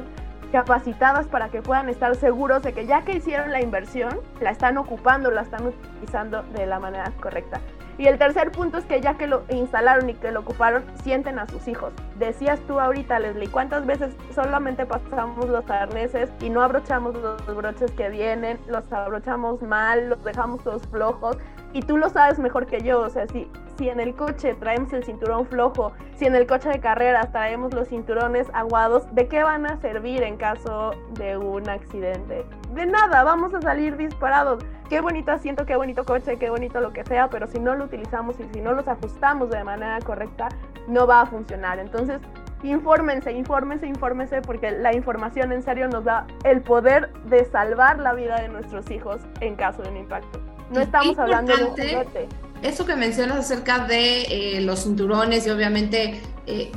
capacitadas 0.51 1.27
para 1.27 1.49
que 1.49 1.61
puedan 1.61 1.89
estar 1.89 2.15
seguros 2.15 2.63
de 2.63 2.73
que 2.73 2.85
ya 2.85 3.03
que 3.03 3.13
hicieron 3.13 3.51
la 3.51 3.61
inversión, 3.61 4.19
la 4.41 4.51
están 4.51 4.77
ocupando, 4.77 5.31
la 5.31 5.41
están 5.41 5.67
utilizando 5.67 6.43
de 6.43 6.65
la 6.65 6.79
manera 6.79 7.11
correcta. 7.21 7.61
Y 7.99 8.07
el 8.07 8.17
tercer 8.17 8.51
punto 8.53 8.77
es 8.77 8.85
que 8.85 9.01
ya 9.01 9.15
que 9.15 9.27
lo 9.27 9.43
instalaron 9.49 10.09
y 10.09 10.13
que 10.13 10.31
lo 10.31 10.39
ocuparon, 10.39 10.85
sienten 11.03 11.37
a 11.37 11.47
sus 11.47 11.67
hijos. 11.67 11.91
Decías 12.17 12.57
tú 12.61 12.79
ahorita, 12.79 13.19
Leslie, 13.19 13.49
¿cuántas 13.49 13.85
veces 13.85 14.15
solamente 14.33 14.85
pasamos 14.85 15.49
los 15.49 15.69
arneses 15.69 16.29
y 16.39 16.49
no 16.49 16.61
abrochamos 16.61 17.13
los 17.15 17.55
broches 17.55 17.91
que 17.91 18.09
vienen, 18.09 18.57
los 18.69 18.89
abrochamos 18.93 19.61
mal, 19.61 20.09
los 20.09 20.23
dejamos 20.23 20.63
todos 20.63 20.81
flojos? 20.87 21.37
Y 21.73 21.81
tú 21.81 21.97
lo 21.97 22.09
sabes 22.09 22.39
mejor 22.39 22.65
que 22.65 22.81
yo, 22.81 23.01
o 23.01 23.09
sea, 23.09 23.27
si, 23.27 23.47
si 23.77 23.89
en 23.89 23.99
el 23.99 24.15
coche 24.15 24.55
traemos 24.55 24.91
el 24.93 25.03
cinturón 25.03 25.45
flojo, 25.45 25.93
si 26.15 26.25
en 26.25 26.35
el 26.35 26.47
coche 26.47 26.69
de 26.69 26.79
carreras 26.79 27.31
traemos 27.31 27.73
los 27.73 27.89
cinturones 27.89 28.47
aguados, 28.53 29.13
¿de 29.13 29.27
qué 29.27 29.43
van 29.43 29.65
a 29.65 29.77
servir 29.77 30.23
en 30.23 30.37
caso 30.37 30.91
de 31.13 31.37
un 31.37 31.69
accidente? 31.69 32.45
De 32.73 32.85
nada, 32.85 33.23
vamos 33.23 33.53
a 33.53 33.61
salir 33.61 33.97
disparados 33.97 34.63
qué 34.89 35.01
bonito 35.01 35.31
asiento, 35.31 35.65
qué 35.65 35.75
bonito 35.75 36.03
coche, 36.03 36.37
qué 36.37 36.49
bonito 36.49 36.81
lo 36.81 36.91
que 36.91 37.03
sea, 37.05 37.29
pero 37.29 37.47
si 37.47 37.59
no 37.59 37.75
lo 37.75 37.85
utilizamos 37.85 38.39
y 38.39 38.43
si 38.51 38.59
no 38.59 38.73
los 38.73 38.87
ajustamos 38.87 39.49
de 39.51 39.63
manera 39.63 39.99
correcta, 40.03 40.49
no 40.87 41.05
va 41.05 41.21
a 41.21 41.25
funcionar. 41.27 41.77
Entonces, 41.77 42.19
infórmense, 42.63 43.31
infórmense, 43.31 43.85
infórmense, 43.85 44.41
porque 44.41 44.71
la 44.71 44.95
información 44.95 45.51
en 45.51 45.61
serio 45.61 45.87
nos 45.87 46.03
da 46.03 46.25
el 46.43 46.61
poder 46.61 47.13
de 47.25 47.45
salvar 47.45 47.99
la 47.99 48.13
vida 48.13 48.41
de 48.41 48.49
nuestros 48.49 48.89
hijos 48.89 49.21
en 49.41 49.55
caso 49.55 49.83
de 49.83 49.89
un 49.89 49.97
impacto. 49.97 50.39
No 50.71 50.81
estamos 50.81 51.17
hablando 51.17 51.55
de 51.55 51.63
un 51.63 51.69
juguete. 51.71 52.29
Eso 52.61 52.85
que 52.85 52.95
mencionas 52.95 53.37
acerca 53.37 53.79
de 53.79 54.23
eh, 54.23 54.61
los 54.61 54.83
cinturones 54.83 55.47
y 55.47 55.49
obviamente 55.49 56.21
eh, 56.45 56.71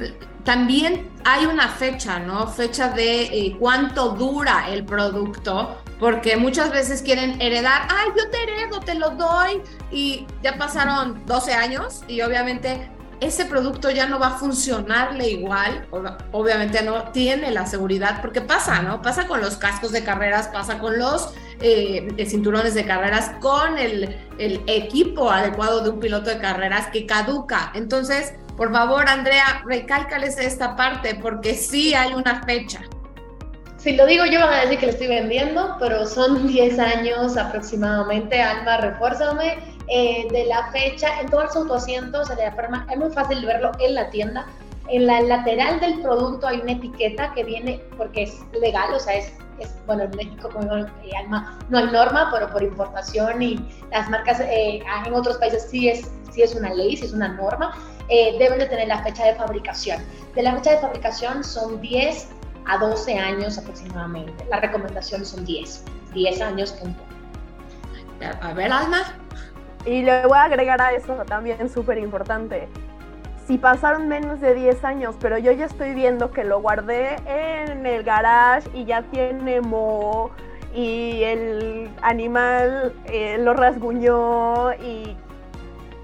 también 0.44 1.11
hay 1.24 1.46
una 1.46 1.68
fecha, 1.68 2.20
¿no? 2.20 2.46
Fecha 2.46 2.88
de 2.90 3.22
eh, 3.24 3.57
cuánto 3.59 4.11
dura 4.11 4.68
el 4.70 4.85
producto 4.85 5.76
porque 5.98 6.37
muchas 6.37 6.72
veces 6.72 7.00
quieren 7.00 7.40
heredar, 7.40 7.87
ay, 7.88 8.09
yo 8.16 8.28
te 8.28 8.42
heredo, 8.42 8.81
te 8.81 8.96
lo 8.96 9.11
doy, 9.11 9.62
y 9.92 10.26
ya 10.42 10.59
pasaron 10.59 11.24
12 11.26 11.52
años 11.52 12.02
y 12.09 12.22
obviamente 12.22 12.90
ese 13.22 13.44
producto 13.44 13.88
ya 13.90 14.06
no 14.06 14.18
va 14.18 14.28
a 14.28 14.38
funcionarle 14.38 15.30
igual, 15.30 15.87
obviamente 16.32 16.82
no 16.82 17.04
tiene 17.12 17.52
la 17.52 17.66
seguridad, 17.66 18.20
porque 18.20 18.40
pasa, 18.40 18.82
¿no? 18.82 19.00
Pasa 19.00 19.28
con 19.28 19.40
los 19.40 19.56
cascos 19.56 19.92
de 19.92 20.02
carreras, 20.02 20.48
pasa 20.48 20.78
con 20.78 20.98
los 20.98 21.32
eh, 21.61 22.08
cinturones 22.26 22.74
de 22.74 22.85
carreras, 22.85 23.30
con 23.40 23.78
el, 23.78 24.16
equipo 24.38 25.30
adecuado 25.30 25.85
de 25.85 25.90
un 25.90 26.00
piloto 26.00 26.30
de 26.30 26.38
carreras 26.38 26.88
que 26.88 27.06
caduca. 27.06 27.70
Entonces, 27.74 28.35
por 28.56 28.72
favor, 28.72 29.08
Andrea, 29.08 29.62
recálcales 29.64 30.37
esta 30.38 30.74
parte, 30.74 31.14
porque 31.14 31.54
sí 31.54 31.94
hay 31.94 32.14
una 32.14 32.42
fecha. 32.42 32.80
Si 33.76 33.96
lo 33.96 34.06
digo 34.06 34.24
yo 34.26 34.38
van 34.38 34.52
a 34.52 34.61
decir 34.62 34.78
que 34.78 34.87
lo 34.87 34.92
estoy 34.92 35.08
vendiendo, 35.08 35.76
pero 35.78 36.06
son 36.06 36.46
10 36.48 36.78
años 36.80 37.37
aproximadamente. 37.37 38.42
Alma, 38.42 38.78
refuérzame 38.78 39.58
eh, 39.88 40.26
de 40.30 40.46
la 40.46 40.70
fecha. 40.72 41.20
En 41.20 41.28
todos 41.28 41.44
los 41.44 41.56
autoasientos 41.56 42.28
se 42.28 42.36
le 42.36 42.50
forma, 42.52 42.86
es 42.90 42.96
muy 42.96 43.10
fácil 43.10 43.44
verlo 43.44 43.72
en 43.80 43.94
la 43.94 44.10
tienda. 44.10 44.46
En 44.88 45.06
la 45.06 45.20
lateral 45.22 45.80
del 45.80 46.00
producto 46.00 46.46
hay 46.46 46.60
una 46.60 46.72
etiqueta 46.72 47.32
que 47.34 47.44
viene, 47.44 47.80
porque 47.96 48.24
es 48.24 48.40
legal, 48.52 48.92
o 48.92 48.98
sea, 48.98 49.14
es 49.14 49.32
es, 49.58 49.74
bueno, 49.86 50.04
en 50.04 50.10
México 50.16 50.48
como 50.52 50.72
Alma 50.72 51.58
no 51.68 51.78
hay 51.78 51.86
norma, 51.86 52.30
pero 52.32 52.50
por 52.50 52.62
importación 52.62 53.42
y 53.42 53.60
las 53.90 54.08
marcas 54.10 54.40
en 54.40 55.14
otros 55.14 55.36
países 55.36 55.68
sí 55.70 55.88
es, 55.88 56.10
sí 56.32 56.42
es 56.42 56.54
una 56.54 56.72
ley, 56.74 56.96
sí 56.96 57.04
es 57.04 57.12
una 57.12 57.28
norma, 57.28 57.76
deben 58.08 58.58
de 58.58 58.66
tener 58.66 58.88
la 58.88 59.02
fecha 59.02 59.26
de 59.26 59.34
fabricación. 59.34 60.02
De 60.34 60.42
la 60.42 60.54
fecha 60.56 60.72
de 60.72 60.78
fabricación 60.78 61.44
son 61.44 61.80
10 61.80 62.28
a 62.66 62.78
12 62.78 63.18
años 63.18 63.58
aproximadamente. 63.58 64.44
La 64.50 64.60
recomendación 64.60 65.24
son 65.24 65.44
10, 65.44 65.84
10 66.14 66.40
años 66.40 66.72
punto. 66.72 67.02
A 68.40 68.52
ver, 68.54 68.72
Alma. 68.72 69.18
Y 69.84 70.02
le 70.02 70.26
voy 70.26 70.38
a 70.38 70.44
agregar 70.44 70.80
a 70.80 70.92
eso 70.92 71.14
también 71.26 71.68
súper 71.68 71.98
importante. 71.98 72.68
Si 73.46 73.58
pasaron 73.58 74.06
menos 74.06 74.40
de 74.40 74.54
10 74.54 74.84
años, 74.84 75.16
pero 75.20 75.36
yo 75.38 75.50
ya 75.50 75.66
estoy 75.66 75.94
viendo 75.94 76.30
que 76.30 76.44
lo 76.44 76.60
guardé 76.60 77.16
en 77.26 77.84
el 77.84 78.04
garage 78.04 78.70
y 78.72 78.84
ya 78.84 79.02
tiene 79.02 79.60
moho 79.60 80.30
y 80.74 81.22
el 81.24 81.90
animal 82.00 82.94
eh, 83.06 83.38
lo 83.38 83.52
rasguñó 83.52 84.72
y 84.74 85.16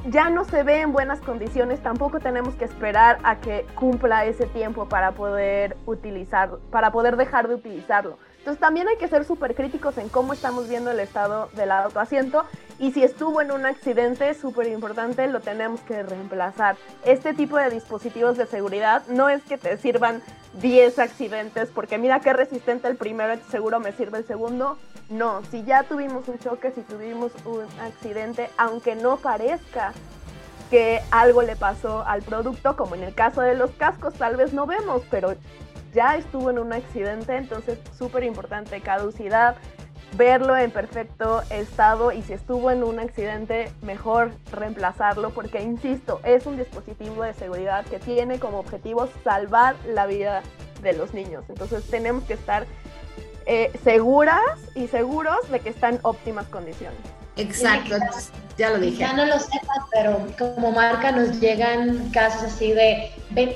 ya 0.06 0.30
no 0.30 0.44
se 0.44 0.62
ve 0.62 0.80
en 0.80 0.92
buenas 0.92 1.20
condiciones, 1.20 1.80
tampoco 1.80 2.20
tenemos 2.20 2.54
que 2.54 2.64
esperar 2.64 3.18
a 3.22 3.36
que 3.36 3.66
cumpla 3.74 4.24
ese 4.24 4.46
tiempo 4.46 4.88
para 4.88 5.12
poder 5.12 5.76
utilizar, 5.86 6.50
para 6.70 6.92
poder 6.92 7.16
dejar 7.16 7.48
de 7.48 7.54
utilizarlo. 7.54 8.18
Entonces 8.48 8.62
también 8.62 8.88
hay 8.88 8.96
que 8.96 9.08
ser 9.08 9.26
súper 9.26 9.54
críticos 9.54 9.98
en 9.98 10.08
cómo 10.08 10.32
estamos 10.32 10.70
viendo 10.70 10.90
el 10.90 11.00
estado 11.00 11.50
del 11.52 11.70
autoasiento 11.70 12.46
y 12.78 12.92
si 12.92 13.04
estuvo 13.04 13.42
en 13.42 13.52
un 13.52 13.66
accidente, 13.66 14.32
súper 14.32 14.68
importante, 14.68 15.26
lo 15.26 15.40
tenemos 15.40 15.82
que 15.82 16.02
reemplazar. 16.02 16.78
Este 17.04 17.34
tipo 17.34 17.58
de 17.58 17.68
dispositivos 17.68 18.38
de 18.38 18.46
seguridad 18.46 19.02
no 19.08 19.28
es 19.28 19.42
que 19.42 19.58
te 19.58 19.76
sirvan 19.76 20.22
10 20.62 20.98
accidentes 20.98 21.68
porque 21.74 21.98
mira 21.98 22.20
qué 22.20 22.32
resistente 22.32 22.88
el 22.88 22.96
primero, 22.96 23.38
seguro 23.50 23.80
me 23.80 23.92
sirve 23.92 24.16
el 24.16 24.26
segundo. 24.26 24.78
No, 25.10 25.42
si 25.50 25.62
ya 25.64 25.82
tuvimos 25.82 26.26
un 26.26 26.38
choque, 26.38 26.72
si 26.72 26.80
tuvimos 26.80 27.32
un 27.44 27.66
accidente, 27.82 28.48
aunque 28.56 28.94
no 28.94 29.18
parezca 29.18 29.92
que 30.70 31.02
algo 31.10 31.42
le 31.42 31.56
pasó 31.56 32.02
al 32.06 32.22
producto, 32.22 32.76
como 32.76 32.94
en 32.94 33.02
el 33.02 33.14
caso 33.14 33.42
de 33.42 33.54
los 33.54 33.70
cascos, 33.72 34.14
tal 34.14 34.36
vez 34.36 34.52
no 34.52 34.66
vemos, 34.66 35.02
pero 35.10 35.34
ya 35.98 36.14
estuvo 36.14 36.48
en 36.50 36.60
un 36.60 36.72
accidente, 36.72 37.36
entonces 37.36 37.76
súper 37.98 38.22
importante, 38.22 38.80
caducidad, 38.80 39.56
verlo 40.16 40.56
en 40.56 40.70
perfecto 40.70 41.42
estado 41.50 42.12
y 42.12 42.22
si 42.22 42.34
estuvo 42.34 42.70
en 42.70 42.84
un 42.84 43.00
accidente, 43.00 43.72
mejor 43.82 44.30
reemplazarlo 44.52 45.30
porque, 45.30 45.60
insisto, 45.60 46.20
es 46.22 46.46
un 46.46 46.56
dispositivo 46.56 47.24
de 47.24 47.34
seguridad 47.34 47.84
que 47.84 47.98
tiene 47.98 48.38
como 48.38 48.60
objetivo 48.60 49.08
salvar 49.24 49.74
la 49.88 50.06
vida 50.06 50.42
de 50.82 50.92
los 50.92 51.14
niños. 51.14 51.44
Entonces 51.48 51.84
tenemos 51.90 52.22
que 52.22 52.34
estar 52.34 52.64
eh, 53.46 53.72
seguras 53.82 54.40
y 54.76 54.86
seguros 54.86 55.50
de 55.50 55.58
que 55.58 55.70
está 55.70 55.88
en 55.88 55.98
óptimas 56.02 56.46
condiciones. 56.46 57.00
Exacto, 57.34 57.96
ya 58.56 58.70
lo 58.70 58.78
dije. 58.78 58.98
Ya 58.98 59.14
no 59.14 59.26
lo 59.26 59.40
sepas, 59.40 59.80
pero 59.92 60.24
como 60.38 60.70
marca 60.70 61.10
nos 61.10 61.40
llegan 61.40 62.10
casos 62.10 62.44
así 62.44 62.72
de, 62.72 63.10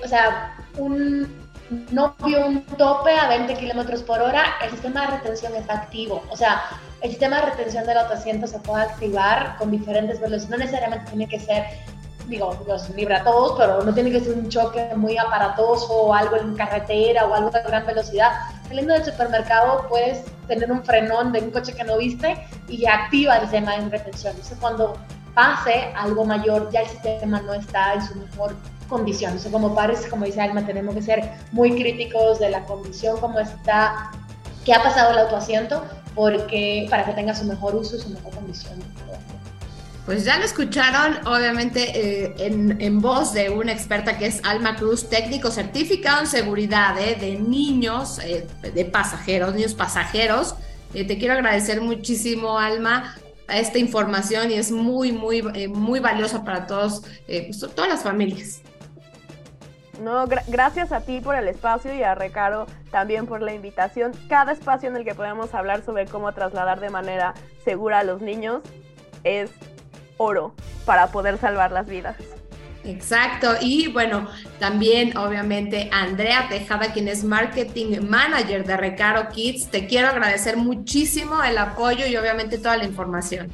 o 0.05 0.09
sea, 0.09 0.57
un, 0.77 1.42
no 1.91 2.15
vio 2.25 2.47
un 2.47 2.63
tope 2.65 3.13
a 3.13 3.29
20 3.29 3.55
kilómetros 3.55 4.03
por 4.03 4.21
hora, 4.21 4.45
el 4.63 4.71
sistema 4.71 5.03
de 5.03 5.19
retención 5.19 5.55
está 5.55 5.75
activo. 5.75 6.23
O 6.31 6.37
sea, 6.37 6.63
el 7.01 7.11
sistema 7.11 7.37
de 7.37 7.51
retención 7.51 7.87
del 7.87 7.99
autoasiento 7.99 8.47
se 8.47 8.59
puede 8.61 8.83
activar 8.85 9.57
con 9.59 9.71
diferentes 9.71 10.21
velocidades. 10.21 10.51
No 10.51 10.57
necesariamente 10.59 11.11
tiene 11.11 11.29
que 11.29 11.41
ser, 11.41 11.65
digo, 12.29 12.57
los 12.67 12.91
libra 12.91 13.25
todos, 13.25 13.59
pero 13.59 13.83
no 13.83 13.93
tiene 13.95 14.11
que 14.11 14.21
ser 14.21 14.35
un 14.35 14.49
choque 14.49 14.91
muy 14.97 15.17
aparatoso 15.19 15.93
o 15.93 16.15
algo 16.15 16.37
en 16.37 16.55
carretera 16.55 17.27
o 17.27 17.35
algo 17.35 17.51
de 17.51 17.63
gran 17.63 17.87
velocidad. 17.87 18.33
Saliendo 18.69 18.95
del 18.95 19.05
supermercado 19.05 19.87
puedes 19.89 20.25
tener 20.47 20.71
un 20.71 20.85
frenón 20.85 21.33
de 21.33 21.41
un 21.41 21.51
coche 21.51 21.75
que 21.75 21.85
no 21.85 21.99
viste 21.99 22.47
y 22.69 22.87
activa 22.87 23.37
el 23.37 23.43
sistema 23.43 23.77
de 23.77 23.89
retención. 23.89 24.33
Entonces, 24.33 24.59
cuando 24.61 24.97
pase 25.35 25.93
algo 25.97 26.25
mayor, 26.25 26.71
ya 26.71 26.81
el 26.81 26.89
sistema 26.89 27.41
no 27.41 27.55
está 27.55 27.95
en 27.95 28.03
su 28.03 28.15
mejor 28.17 28.55
condiciones. 28.93 29.45
como 29.51 29.75
padres, 29.75 30.07
como 30.09 30.27
dice 30.27 30.41
Alma, 30.41 30.65
tenemos 30.67 30.95
que 30.95 31.03
ser 31.03 31.33
muy 31.51 31.73
críticos 31.73 32.39
de 32.39 32.51
la 32.51 32.65
condición, 32.65 33.19
cómo 33.19 33.41
está, 33.41 34.13
qué 34.65 34.75
ha 34.75 34.83
pasado 34.83 35.13
el 35.13 35.19
autoasiento, 35.19 35.83
porque 36.15 36.87
para 36.91 37.05
que 37.07 37.13
tenga 37.13 37.35
su 37.35 37.45
mejor 37.45 37.75
uso 37.75 37.97
y 37.97 38.01
su 38.01 38.11
mejor 38.11 38.35
condición. 38.35 38.79
Pues 40.05 40.25
ya 40.25 40.37
lo 40.37 40.45
escucharon, 40.45 41.27
obviamente, 41.29 42.25
eh, 42.25 42.35
en, 42.39 43.01
voz 43.01 43.33
de 43.33 43.51
una 43.51 43.73
experta 43.73 44.19
que 44.19 44.27
es 44.27 44.41
Alma 44.43 44.75
Cruz, 44.75 45.09
técnico 45.09 45.53
certificado 45.53 46.21
en 46.23 46.27
seguridad 46.27 46.99
eh, 47.01 47.15
de 47.15 47.39
niños, 47.39 48.19
eh, 48.19 48.47
de 48.63 48.85
pasajeros, 48.85 49.55
niños 49.55 49.75
pasajeros. 49.75 50.57
te 50.93 51.19
quiero 51.19 51.35
agradecer 51.35 51.81
muchísimo, 51.81 52.59
Alma, 52.59 53.17
esta 53.49 53.79
información 53.79 54.51
y 54.51 54.55
es 54.55 54.73
muy, 54.73 55.13
muy, 55.13 55.41
muy 55.69 56.01
valiosa 56.01 56.45
para 56.45 56.67
todos, 56.67 57.03
pues, 57.27 57.61
todas 57.75 57.89
las 57.89 58.03
familias. 58.03 58.61
No, 60.01 60.27
gracias 60.49 60.91
a 60.91 61.03
ti 61.03 61.21
por 61.21 61.35
el 61.35 61.49
espacio 61.49 61.95
y 61.95 62.03
a 62.03 62.15
Recaro 62.15 62.67
también 62.91 63.27
por 63.27 63.43
la 63.43 63.53
invitación. 63.53 64.13
Cada 64.29 64.53
espacio 64.53 64.89
en 64.89 64.97
el 64.97 65.05
que 65.05 65.15
podemos 65.15 65.55
hablar 65.55 65.85
sobre 65.85 66.07
cómo 66.07 66.33
trasladar 66.33 66.81
de 66.81 66.91
manera 66.91 67.35
segura 67.65 68.01
a 68.01 68.05
los 68.05 68.21
niños 68.21 68.63
es 69.23 69.51
oro 70.17 70.55
para 70.87 71.09
poder 71.09 71.39
salvar 71.39 71.73
las 71.73 71.87
vidas. 71.87 72.17
Exacto, 72.85 73.55
y 73.61 73.89
bueno, 73.89 74.29
también 74.59 75.17
obviamente 75.17 75.89
Andrea 75.93 76.49
Tejada, 76.49 76.93
quien 76.93 77.07
es 77.07 77.23
Marketing 77.23 78.01
Manager 78.01 78.65
de 78.65 78.77
Recaro 78.77 79.29
Kids, 79.29 79.71
te 79.71 79.87
quiero 79.87 80.09
agradecer 80.09 80.57
muchísimo 80.57 81.45
el 81.45 81.59
apoyo 81.59 82.07
y 82.07 82.17
obviamente 82.17 82.59
toda 82.59 82.77
la 82.77 82.85
información. 82.85 83.53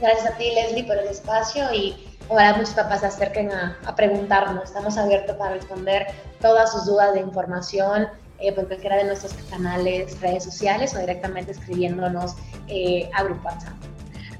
Gracias 0.00 0.32
a 0.32 0.36
ti, 0.38 0.50
Leslie, 0.54 0.84
por 0.84 0.96
el 0.96 1.08
espacio 1.08 1.72
y 1.74 1.94
ojalá 2.32 2.54
muchos 2.54 2.74
papás 2.74 3.00
se 3.00 3.06
acerquen 3.06 3.50
a, 3.52 3.94
preguntarnos. 3.94 4.64
Estamos 4.64 4.96
abiertos 4.96 5.36
para 5.36 5.54
responder 5.54 6.06
todas 6.40 6.72
sus 6.72 6.86
dudas 6.86 7.12
de 7.12 7.20
información 7.20 8.08
eh, 8.38 8.52
por 8.52 8.66
cualquiera 8.66 8.96
de 8.96 9.04
nuestros 9.04 9.34
canales, 9.50 10.18
redes 10.20 10.44
sociales 10.44 10.94
o 10.94 10.98
directamente 10.98 11.52
escribiéndonos 11.52 12.34
eh, 12.68 13.10
a 13.14 13.22
Grupo 13.24 13.48
WhatsApp. 13.48 13.74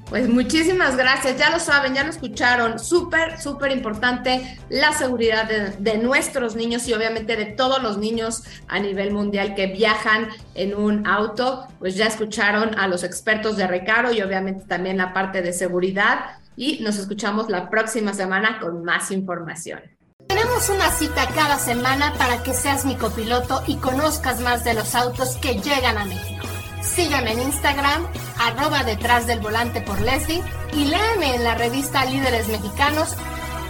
Pues 0.09 0.29
muchísimas 0.29 0.97
gracias, 0.97 1.39
ya 1.39 1.49
lo 1.49 1.59
saben, 1.59 1.95
ya 1.95 2.05
lo 2.05 2.11
escucharon, 2.11 2.79
súper, 2.79 3.41
súper 3.41 3.73
importante 3.73 4.59
la 4.69 4.93
seguridad 4.93 5.49
de, 5.49 5.71
de, 5.79 5.97
nuestros 5.97 6.55
niños 6.55 6.87
y 6.87 6.93
obviamente 6.93 7.35
de 7.35 7.47
todos 7.47 7.83
los 7.83 7.97
niños 7.97 8.43
a 8.69 8.79
nivel 8.79 9.13
mundial 9.13 9.55
que 9.55 9.69
viajan 9.69 10.29
en 10.55 10.75
un 10.75 11.07
auto, 11.07 11.67
pues 11.79 11.97
ya 11.97 12.09
escucharon 12.09 12.79
a 12.79 12.89
los 12.89 13.05
expertos 13.05 13.57
de 13.57 13.67
Recaro 13.67 14.13
y 14.13 14.21
obviamente 14.21 14.67
también 14.67 14.99
la 14.99 15.15
parte 15.15 15.41
de 15.41 15.55
seguridad 15.55 16.42
y 16.57 16.81
nos 16.81 16.97
escuchamos 16.97 17.49
la 17.49 17.71
próxima 17.71 18.13
semana 18.13 18.59
con 18.61 18.85
más 18.85 19.11
información. 19.11 19.81
Tenemos 20.29 20.69
una 20.69 20.91
cita 20.91 21.27
cada 21.35 21.59
semana 21.59 22.15
para 22.17 22.43
que 22.43 22.55
seas 22.55 22.85
mi 22.85 22.97
copiloto 22.97 23.63
y 23.67 23.77
conozcas 23.77 24.41
más 24.41 24.65
de 24.65 24.75
los 24.75 24.95
autos 24.95 25.37
que 25.37 25.61
llegan 25.61 25.99
a 25.99 26.05
México. 26.05 26.47
Sígueme 26.83 27.33
en 27.33 27.41
Instagram, 27.41 28.07
arroba 28.39 28.83
detrás 28.85 29.27
del 29.27 29.41
volante 29.41 29.81
por 29.83 30.01
Leslie 30.01 30.43
y 30.73 30.85
léeme 30.85 31.37
en 31.37 31.45
la 31.45 31.55
revista 31.55 32.05
Líderes 32.05 32.49
Mexicanos. 32.49 33.15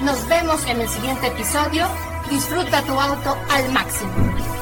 Nos 0.02 0.26
vemos 0.28 0.64
en 0.66 0.80
el 0.80 0.88
siguiente 0.88 1.28
episodio. 1.28 1.86
Disfruta 2.30 2.82
tu 2.82 2.98
auto 2.98 3.36
al 3.50 3.72
máximo. 3.72 4.61